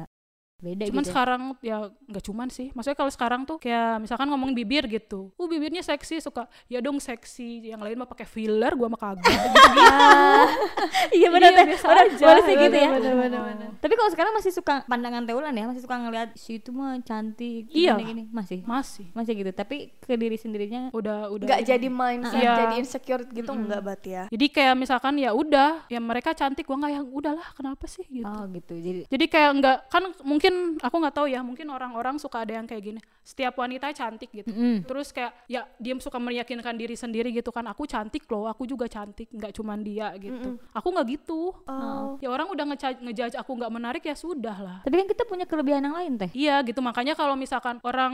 [0.65, 1.05] beda Cuman gitu.
[1.05, 1.13] ya.
[1.13, 1.77] sekarang ya
[2.09, 2.73] nggak cuman sih.
[2.73, 5.29] Maksudnya kalau sekarang tuh kayak misalkan ngomongin bibir gitu.
[5.35, 6.49] Uh bibirnya seksi suka.
[6.67, 7.69] Ya dong seksi.
[7.69, 9.29] Yang lain mah pakai filler, gua mah kagak.
[9.29, 9.49] gitu.
[11.15, 11.67] iya benar Iya, teh.
[11.69, 12.25] biasa aja.
[12.25, 12.89] boleh sih gitu ya.
[12.91, 13.69] Bener, bener, bener.
[13.77, 17.69] Tapi kalau sekarang masih suka pandangan Teulan ya, masih suka ngeliat si itu mah cantik
[17.69, 17.95] Iya.
[17.95, 18.23] gini, gini.
[18.31, 18.65] masih.
[18.65, 19.07] Masih.
[19.13, 19.51] Masih gitu.
[19.51, 21.45] Tapi ke diri sendirinya Udah udah.
[21.45, 22.55] nggak jadi mindset Iya.
[22.57, 26.79] jadi insecure gitu nggak berarti ya Jadi kayak misalkan ya udah, ya mereka cantik gua
[26.79, 28.25] nggak yang udahlah kenapa sih gitu.
[28.25, 28.75] oh gitu.
[28.75, 32.65] Jadi Jadi kayak nggak kan mungkin aku nggak tahu ya mungkin orang-orang suka ada yang
[32.65, 34.85] kayak gini setiap wanita cantik gitu Mm.
[34.85, 38.85] terus kayak ya dia suka meyakinkan diri sendiri gitu kan aku cantik loh aku juga
[38.85, 42.65] cantik nggak cuman dia gitu aku nggak gitu oh ya orang udah
[43.01, 46.31] ngejudge aku nggak menarik ya sudah lah tapi kan kita punya kelebihan yang lain teh.
[46.31, 48.13] Iya gitu makanya kalau misalkan orang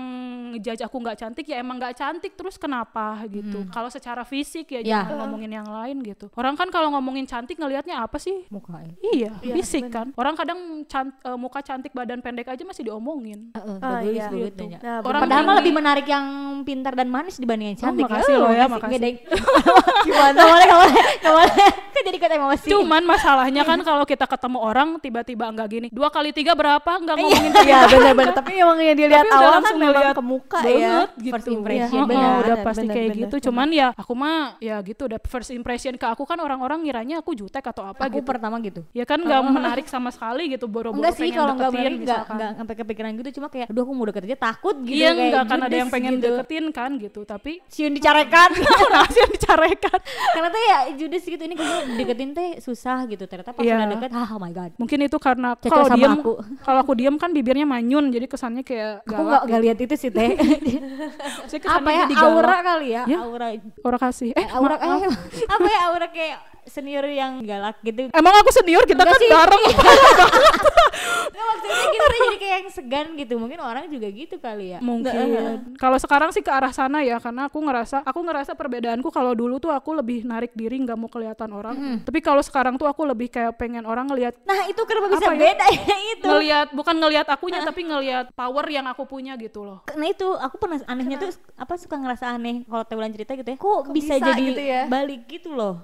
[0.54, 3.66] ngejudge aku nggak cantik ya emang nggak cantik terus kenapa gitu.
[3.68, 5.02] Kalau secara fisik ya, Ya.
[5.02, 6.30] jangan ngomongin yang lain gitu.
[6.34, 8.46] Orang kan kalau ngomongin cantik ngelihatnya apa sih?
[8.48, 8.92] Muka ya.
[9.10, 10.12] Iya, fisik kan.
[10.14, 13.50] Orang kadang can- eh, muka cantik badan pendek aja masih diomongin.
[13.50, 14.26] Heeh, Ah, bagus iya.
[14.26, 14.64] bagus Gitu.
[14.76, 16.24] nah Orang Padahal mah lebih menarik yang
[16.62, 18.04] pintar dan manis dibanding yang cantik.
[18.04, 18.94] makasih loh ya, makasih.
[18.94, 19.10] Gede.
[20.06, 20.36] Gimana?
[20.36, 21.54] Gak boleh, gak boleh, gak boleh.
[22.10, 22.66] Jadi ikut emosi.
[22.66, 25.86] Cuman masalahnya kan kalau kita ketemu orang tiba-tiba enggak gini.
[25.94, 26.90] Dua kali tiga berapa?
[26.98, 30.60] Enggak ngomongin Iya benar-benar tapi emang yang dilihat Tapi awal kan langsung memang ke muka
[30.66, 31.34] ya gitu.
[31.38, 31.98] First impression.
[32.02, 33.36] Heeh, Benar, udah pasti benar, kayak benar, gitu.
[33.38, 33.46] benar.
[33.46, 37.30] Cuman ya aku mah ya gitu udah first impression ke aku kan orang-orang ngiranya aku
[37.32, 38.26] jutek atau apa Aku gitu.
[38.26, 38.82] pertama gitu.
[38.90, 42.50] Ya kan nggak menarik sama sekali gitu boro-boro Enggak sih kalau enggak berani enggak enggak
[42.58, 45.58] sampai kepikiran gitu cuma kayak aduh aku mau deket aja takut gitu Iya enggak kan
[45.62, 46.26] ada yang pengen gitu.
[46.26, 48.50] deketin kan gitu tapi Siun dicarekan.
[48.94, 49.98] rahasia dicarekan.
[50.34, 51.54] Karena tuh ya judes gitu ini
[52.00, 53.24] kalau deketin teh susah gitu.
[53.24, 53.76] Ternyata pas Iya.
[53.76, 54.70] udah deket, ah oh my god.
[54.74, 56.32] Mungkin itu karena kalau diem aku.
[56.66, 59.94] kalau aku diem kan bibirnya manyun jadi kesannya kayak Aku galak enggak enggak lihat itu
[59.96, 60.30] sih teh.
[61.70, 63.18] Apa ya aura kali ya, Ya.
[63.22, 63.48] aura
[63.80, 64.32] Orang kasih.
[64.34, 65.02] Eh, aura eh,
[65.54, 66.38] apa ya aura kayak
[66.70, 68.08] senior yang galak gitu.
[68.10, 69.30] Emang aku senior kita Enggak kan sih.
[69.30, 69.62] bareng.
[71.30, 73.34] Nggak, maksudnya kita jadi kayak yang segan gitu.
[73.36, 74.78] Mungkin orang juga gitu kali ya.
[74.80, 75.14] Mungkin.
[75.76, 79.58] Kalau sekarang sih ke arah sana ya karena aku ngerasa aku ngerasa perbedaanku kalau dulu
[79.58, 81.74] tuh aku lebih narik diri nggak mau kelihatan orang.
[82.02, 85.38] Tapi kalau sekarang tuh aku lebih kayak pengen orang ngelihat Nah, itu kenapa bisa ya?
[85.38, 86.26] beda ya itu?
[86.26, 89.82] ngelihat bukan ngelihat akunya tapi ngelihat power yang aku punya gitu loh.
[89.94, 93.56] Nah itu aku pernah anehnya tuh apa suka ngerasa aneh kalau Teulan cerita gitu ya.
[93.56, 94.82] Kok, bisa, bisa jadi gitu ya?
[94.86, 95.80] balik gitu loh.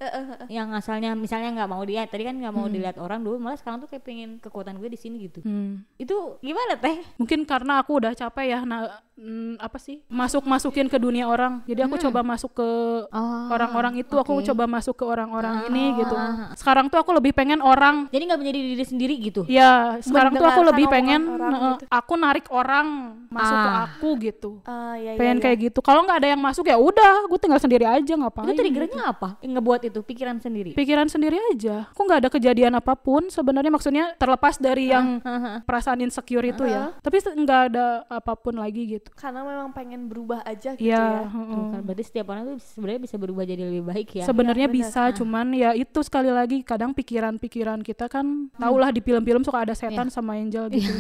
[0.47, 3.81] Yang asalnya misalnya nggak mau dilihat tadi kan nggak mau dilihat orang dulu malah sekarang
[3.81, 5.41] tuh kayak pengen kekuatan gue di sini gitu.
[5.41, 5.83] Hmm.
[5.97, 7.01] Itu gimana teh?
[7.17, 10.05] Mungkin karena aku udah capek ya nah mm, apa sih?
[10.07, 11.65] Masuk-masukin ke dunia orang.
[11.65, 12.69] Jadi aku coba masuk ke
[13.07, 14.47] Oh, orang-orang itu aku oke.
[14.47, 16.15] coba masuk ke orang-orang ini gitu.
[16.55, 19.43] Sekarang tuh aku lebih pengen orang Jadi nggak menjadi diri sendiri gitu.
[19.49, 21.85] Ya, sekarang tuh aku lebih pengen orang eh, gitu.
[21.89, 22.87] aku narik orang
[23.29, 23.85] masuk ke Ah.
[23.89, 24.51] aku gitu.
[24.65, 25.45] Ah, iya, iya, pengen iya.
[25.45, 25.79] kayak gitu.
[25.81, 28.47] Kalau nggak ada yang masuk ya udah, gue tinggal sendiri aja ngapain.
[28.49, 29.29] Itu triggernya apa?
[29.41, 30.71] Yang ngebuat itu pikiran sendiri.
[30.75, 31.89] Pikiran sendiri aja.
[31.93, 35.21] Aku nggak ada kejadian apa pun sebenarnya maksudnya terlepas dari yang
[35.65, 36.93] perasaan insecure itu ya.
[37.01, 39.06] Tapi nggak ada apa pun lagi gitu.
[39.15, 41.53] Karena memang pengen berubah aja gitu Iya, ya heeh.
[41.53, 44.25] Tuh kan berarti setiap orang tuh sebenarnya bisa berubah jadi lebih baik ya.
[44.25, 44.87] Sebenarnya Iya, benar.
[44.89, 49.75] bisa, cuman ya itu sekali lagi kadang pikiran-pikiran kita kan tahulah di film-film suka ada
[49.75, 50.91] setan sama angel gitu.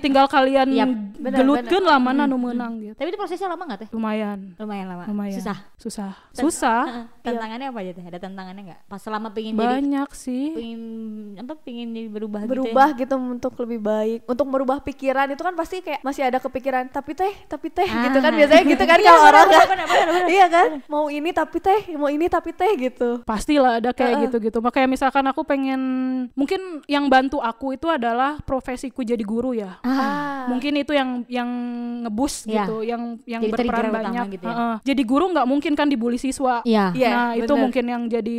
[0.00, 2.94] Tinggal kalian Yap, benar, gelutkeun lah mana nu menang gitu.
[2.94, 3.88] Tapi itu prosesnya lama nggak teh?
[3.90, 4.38] Lumayan.
[4.56, 5.04] Lumayan lama.
[5.06, 5.36] Lumayan.
[5.36, 5.58] Susah.
[5.76, 6.12] Susah.
[6.32, 6.82] Susah.
[6.86, 7.04] Heeh.
[7.26, 8.04] Tantangannya apa aja teh?
[8.06, 8.80] Ada tantangannya nggak?
[8.86, 10.46] Pas selama pengen jadi Banyak sih.
[10.54, 10.82] pengen
[11.36, 13.14] apa pengen jadi berubah, berubah gitu.
[13.14, 17.12] gitu untuk lebih baik untuk merubah pikiran itu kan pasti kayak masih ada kepikiran tapi
[17.12, 18.36] teh tapi teh gitu kan Ah.
[18.36, 19.78] biasanya gitu kan Iya, kalau orang kan
[20.26, 24.58] iya kan mau ini tapi teh mau ini tapi teh gitu Pastilah ada kayak gitu-gitu.
[24.58, 25.80] Makanya misalkan aku pengen
[26.32, 29.78] mungkin yang bantu aku itu adalah profesiku jadi guru ya.
[29.80, 31.50] ah Mungkin itu yang yang
[32.02, 32.64] ngebus Iya.
[32.64, 34.26] gitu, yang yang Jadi berperan banyak.
[34.32, 34.52] gitu ya.
[34.52, 34.74] Heeh.
[34.84, 36.62] Jadi guru nggak mungkin kan dibully siswa.
[36.62, 36.92] Iya.
[36.92, 37.60] Iya, nah itu bener.
[37.60, 38.34] mungkin yang jadi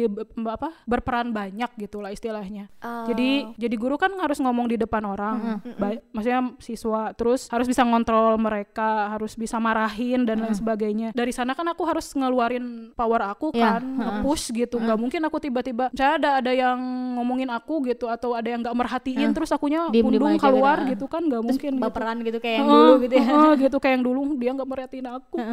[0.47, 2.71] apa berperan banyak gitulah istilahnya.
[2.79, 3.05] Oh.
[3.05, 7.81] Jadi jadi guru kan harus ngomong di depan orang, Ba- maksudnya siswa, terus harus bisa
[7.81, 11.09] ngontrol mereka, harus bisa marahin dan lain sebagainya.
[11.11, 14.77] Dari sana kan aku harus ngeluarin power aku Iya, kan, nge-push gitu.
[14.77, 16.77] nggak mungkin aku tiba-tiba, misalnya ada ada yang
[17.17, 20.91] ngomongin aku gitu atau ada yang nggak merhatiin, terus akunya pundung aja keluar gitu.
[20.93, 21.71] gitu kan, nggak mungkin.
[21.77, 21.83] gitu.
[21.83, 23.25] Baperan gitu kayak yang dulu gitu ya.
[23.57, 25.37] gitu kayak yang dulu dia nggak merhatiin aku.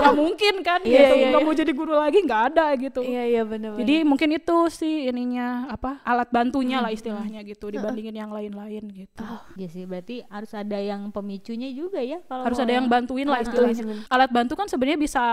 [0.00, 1.14] Nggak mungkin kan Iya, gitu.
[1.16, 3.00] iya, nggak mau jadi guru lagi nggak ada gitu.
[3.04, 8.16] Iya iya benar jadi mungkin itu sih ininya apa alat bantunya lah istilahnya gitu dibandingin
[8.16, 9.24] yang lain-lain gitu.
[9.56, 13.26] Iya sih, berarti harus ada yang pemicunya juga ya kalau harus mau ada yang bantuin
[13.26, 15.24] lah istilahnya alat bantu kan sebenarnya bisa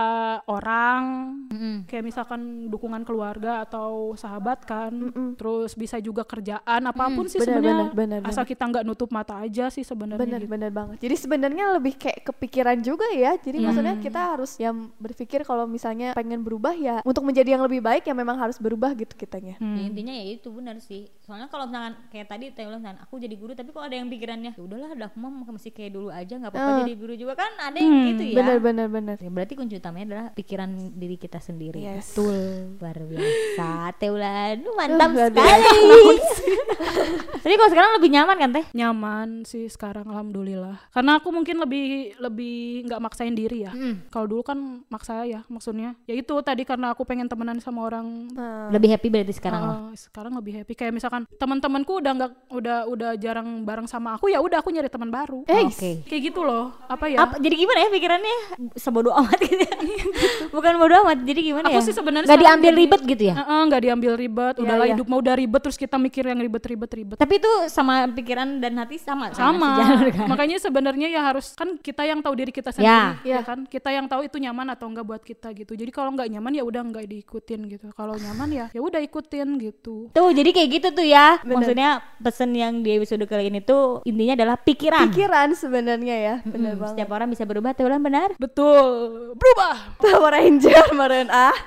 [0.44, 1.02] orang
[1.46, 1.76] Mm-mm.
[1.86, 4.90] kayak misalkan dukungan keluarga atau sahabat kan
[5.38, 9.08] terus bisa juga kerjaan apa pun sih Benar, sebenarnya benar, benar, asal kita nggak nutup
[9.08, 10.50] mata aja sih sebenarnya benar gitu.
[10.50, 13.38] benar banget Jadi sebenarnya lebih kayak kepikiran juga ya.
[13.38, 13.66] Jadi Iya.
[13.66, 18.02] maksudnya kita harus ya berpikir kalau misalnya pengen berubah ya untuk menjadi yang lebih baik
[18.02, 19.54] ya memang harus berubah gitu kitanya.
[19.60, 23.36] Ya, intinya ya itu benar sih soalnya kalau misalkan kayak tadi Teh bilang aku jadi
[23.36, 26.34] guru tapi kok ada yang pikirannya ya udahlah udah aku mah masih kayak dulu aja
[26.34, 26.87] nggak apa-apa Ah.
[26.88, 28.36] Jadi guru juga kan ada yang gitu ya.
[28.40, 29.16] Bener bener bener.
[29.20, 31.84] Ya, berarti kunci utamanya adalah pikiran diri kita sendiri.
[31.84, 32.16] Yes.
[32.16, 32.80] betul.
[32.80, 33.68] Luar biasa.
[34.00, 36.16] Teh Ulan Lu mantap luar sekali.
[37.44, 38.66] Tapi kalau sekarang lebih nyaman kan Teh?
[38.72, 40.80] Nyaman sih sekarang alhamdulillah.
[40.88, 43.72] Karena aku mungkin lebih lebih nggak maksain diri ya.
[44.08, 45.92] Kalau dulu kan maksa ya maksudnya.
[46.08, 48.32] Ya itu tadi karena aku pengen temenan sama orang.
[48.32, 50.72] Nah, lebih happy berarti sekarang uh, sekarang lebih happy.
[50.72, 54.88] Kayak misalkan teman-temanku udah nggak udah udah jarang bareng sama aku ya udah aku nyari
[54.88, 55.44] teman baru.
[55.44, 57.18] Eh oke kayak gitu loh apa ya?
[57.20, 58.36] Apa- jadi gimana ya pikirannya?
[58.74, 59.74] Sebodoh amat gitu ya?
[60.54, 61.84] bukan bodoh amat jadi gimana Aku ya?
[61.84, 63.34] sih sebenarnya nggak diambil jadi- ribet gitu ya?
[63.36, 64.54] Heeh, nggak diambil ribet.
[64.54, 64.94] Iya, udahlah iya.
[64.94, 68.72] hidup mau udah ribet terus kita mikir yang ribet-ribet ribet tapi itu sama pikiran dan
[68.76, 70.26] hati sama sama sejalan kan?
[70.26, 72.74] makanya sebenarnya ya harus kan kita yang tahu diri kita Ya.
[72.74, 72.94] sendiri
[73.24, 73.38] ya, Ya.
[73.42, 73.58] kan?
[73.64, 75.72] Kita yang tahu itu nyaman atau enggak buat kita gitu.
[75.72, 77.86] Jadi kalau nggak nyaman ya udah nggak diikutin gitu.
[77.92, 80.08] Kalau nyaman ya ya udah ikutin gitu.
[80.10, 81.38] Tuh jadi kayak gitu tuh ya.
[81.42, 85.08] Maksudnya pesen yang di episode kali ini tuh Intinya adalah pikiran.
[85.08, 86.34] Pikiran sebenarnya ya.
[86.58, 86.92] Bener Hmm, banget.
[86.92, 88.86] Setiap orang bisa berubah tuh Ulan benar betul
[89.32, 91.54] berubah Power Ranger meren ah.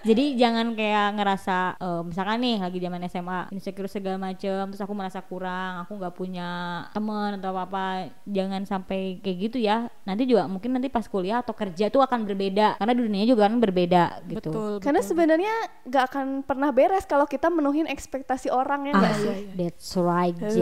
[0.00, 4.94] Jadi jangan kayak ngerasa eh, Misalkan nih lagi zaman SMA Insecure segala macem Terus aku
[4.94, 6.48] merasa kurang Aku nggak punya
[6.88, 7.86] teman atau apa-apa
[8.24, 12.24] Jangan sampai kayak gitu ya Nanti juga mungkin nanti pas kuliah atau kerja tuh akan
[12.24, 17.26] berbeda Karena dunianya juga kan berbeda gitu betul Karena sebenarnya nggak akan pernah beres kalau
[17.26, 19.38] kita menuhin ekspektasi orang ya Ah, nggak sih?
[19.52, 20.56] that's right, J.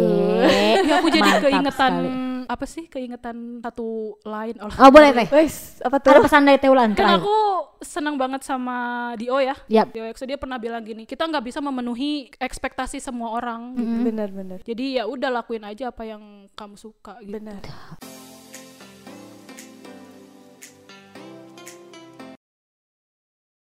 [0.81, 2.11] Ya, aku jadi Mantap keingetan sekali.
[2.47, 3.87] apa sih keingetan satu
[4.23, 5.27] lain Allah Oh boleh teh.
[5.29, 6.25] Wes, apa Ada tuh?
[6.25, 7.21] pesan dari Teulan kan terakhir.
[7.21, 7.37] aku
[7.79, 8.77] senang banget sama
[9.15, 9.91] Dio ya Yap.
[9.91, 13.97] Dio EXO dia pernah bilang gini kita nggak bisa memenuhi ekspektasi semua orang gitu.
[14.03, 14.59] Bener bener.
[14.63, 17.61] jadi ya udah lakuin aja apa yang kamu suka gitu Benar.